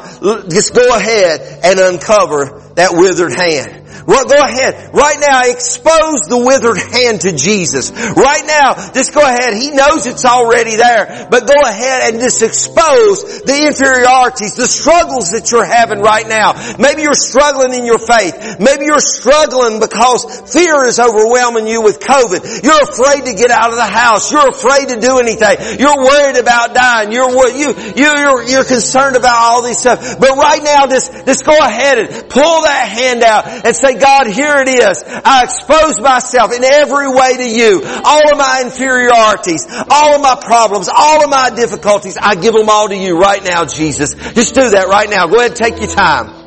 just 0.48 0.74
go 0.74 0.94
ahead 0.94 1.60
and 1.64 1.78
uncover 1.78 2.62
that 2.74 2.92
withered 2.92 3.32
hand. 3.32 3.79
Well, 4.10 4.26
go 4.26 4.42
ahead. 4.42 4.90
Right 4.90 5.22
now, 5.22 5.46
expose 5.46 6.26
the 6.26 6.42
withered 6.42 6.82
hand 6.82 7.22
to 7.22 7.30
Jesus. 7.30 7.94
Right 7.94 8.42
now, 8.42 8.74
just 8.90 9.14
go 9.14 9.22
ahead. 9.22 9.54
He 9.54 9.70
knows 9.70 10.02
it's 10.10 10.26
already 10.26 10.74
there, 10.74 11.30
but 11.30 11.46
go 11.46 11.54
ahead 11.54 12.10
and 12.10 12.18
just 12.18 12.42
expose 12.42 13.46
the 13.46 13.70
inferiorities, 13.70 14.58
the 14.58 14.66
struggles 14.66 15.30
that 15.30 15.54
you're 15.54 15.62
having 15.62 16.02
right 16.02 16.26
now. 16.26 16.58
Maybe 16.74 17.06
you're 17.06 17.14
struggling 17.14 17.70
in 17.70 17.86
your 17.86 18.02
faith. 18.02 18.58
Maybe 18.58 18.90
you're 18.90 18.98
struggling 18.98 19.78
because 19.78 20.26
fear 20.50 20.90
is 20.90 20.98
overwhelming 20.98 21.70
you 21.70 21.78
with 21.78 22.02
COVID. 22.02 22.66
You're 22.66 22.82
afraid 22.82 23.30
to 23.30 23.38
get 23.38 23.54
out 23.54 23.70
of 23.70 23.78
the 23.78 23.86
house. 23.86 24.34
You're 24.34 24.50
afraid 24.50 24.90
to 24.90 24.98
do 24.98 25.22
anything. 25.22 25.78
You're 25.78 26.02
worried 26.02 26.34
about 26.34 26.74
dying. 26.74 27.14
You're, 27.14 27.30
you, 27.54 27.78
you, 27.94 28.10
you're, 28.10 28.42
you're 28.42 28.66
concerned 28.66 29.14
about 29.14 29.38
all 29.38 29.62
these 29.62 29.78
stuff. 29.78 30.18
But 30.18 30.34
right 30.34 30.66
now, 30.66 30.90
just, 30.90 31.14
just 31.30 31.46
go 31.46 31.54
ahead 31.54 32.02
and 32.02 32.10
pull 32.26 32.66
that 32.66 32.90
hand 32.90 33.22
out 33.22 33.46
and 33.46 33.70
say, 33.70 33.99
God, 34.00 34.26
here 34.26 34.56
it 34.56 34.68
is. 34.68 35.04
I 35.06 35.44
expose 35.44 36.00
myself 36.00 36.52
in 36.52 36.64
every 36.64 37.08
way 37.08 37.36
to 37.36 37.48
you. 37.48 37.82
All 37.84 38.32
of 38.32 38.38
my 38.38 38.62
inferiorities, 38.64 39.66
all 39.90 40.14
of 40.16 40.20
my 40.20 40.36
problems, 40.40 40.88
all 40.88 41.22
of 41.22 41.30
my 41.30 41.50
difficulties, 41.50 42.16
I 42.20 42.34
give 42.34 42.54
them 42.54 42.68
all 42.68 42.88
to 42.88 42.96
you 42.96 43.18
right 43.18 43.42
now, 43.44 43.64
Jesus. 43.64 44.14
Just 44.14 44.54
do 44.54 44.70
that 44.70 44.88
right 44.88 45.08
now. 45.08 45.26
Go 45.26 45.36
ahead 45.36 45.52
and 45.52 45.56
take 45.56 45.78
your 45.78 45.90
time. 45.90 46.40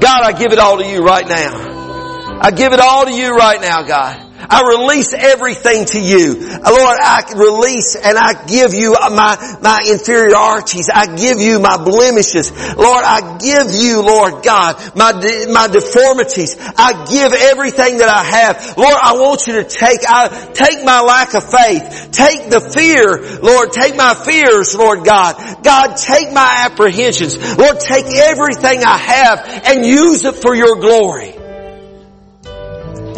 God, 0.00 0.22
I 0.22 0.32
give 0.32 0.52
it 0.52 0.58
all 0.58 0.78
to 0.78 0.86
you 0.86 1.00
right 1.00 1.28
now. 1.28 2.40
I 2.40 2.50
give 2.52 2.72
it 2.72 2.80
all 2.80 3.04
to 3.04 3.12
you 3.12 3.34
right 3.34 3.60
now, 3.60 3.82
God. 3.82 4.29
I 4.50 4.62
release 4.66 5.14
everything 5.14 5.84
to 5.86 6.00
you. 6.00 6.34
Lord, 6.34 6.98
I 6.98 7.22
release 7.36 7.94
and 7.94 8.18
I 8.18 8.46
give 8.46 8.74
you 8.74 8.92
my, 8.92 9.58
my 9.62 9.86
inferiorities. 9.88 10.90
I 10.92 11.14
give 11.16 11.38
you 11.40 11.60
my 11.60 11.76
blemishes. 11.76 12.50
Lord, 12.76 13.04
I 13.04 13.38
give 13.38 13.72
you, 13.72 14.02
Lord 14.02 14.42
God, 14.42 14.96
my, 14.96 15.12
my 15.48 15.68
deformities. 15.68 16.56
I 16.58 17.06
give 17.06 17.32
everything 17.32 17.98
that 17.98 18.10
I 18.10 18.24
have. 18.24 18.76
Lord, 18.76 18.96
I 19.00 19.12
want 19.14 19.46
you 19.46 19.54
to 19.54 19.64
take, 19.64 20.00
I, 20.08 20.28
take 20.52 20.84
my 20.84 21.00
lack 21.00 21.34
of 21.34 21.48
faith. 21.48 22.10
Take 22.10 22.50
the 22.50 22.60
fear, 22.60 23.40
Lord, 23.40 23.72
take 23.72 23.96
my 23.96 24.14
fears, 24.14 24.74
Lord 24.74 25.04
God. 25.04 25.62
God, 25.62 25.96
take 25.96 26.32
my 26.32 26.66
apprehensions. 26.66 27.38
Lord, 27.56 27.78
take 27.78 28.06
everything 28.06 28.82
I 28.84 28.96
have 28.96 29.62
and 29.66 29.86
use 29.86 30.24
it 30.24 30.34
for 30.34 30.56
your 30.56 30.76
glory. 30.80 31.39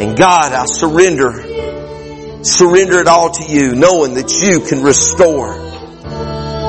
And 0.02 0.18
God, 0.18 0.52
I 0.52 0.64
surrender, 0.66 2.42
surrender 2.42 2.98
it 2.98 3.06
all 3.06 3.30
to 3.30 3.44
you, 3.44 3.76
knowing 3.76 4.14
that 4.14 4.32
you 4.32 4.58
can 4.68 4.82
restore. 4.82 5.54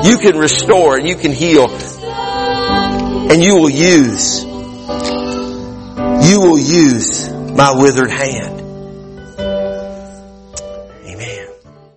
You 0.04 0.18
can 0.18 0.38
restore 0.38 0.96
and 0.98 1.08
you 1.08 1.16
can 1.16 1.32
heal. 1.32 1.68
And 1.68 3.42
you 3.42 3.56
will 3.56 3.70
use, 3.70 4.44
you 4.44 6.40
will 6.40 6.58
use 6.58 7.28
my 7.32 7.72
withered 7.74 8.10
hand. 8.10 8.63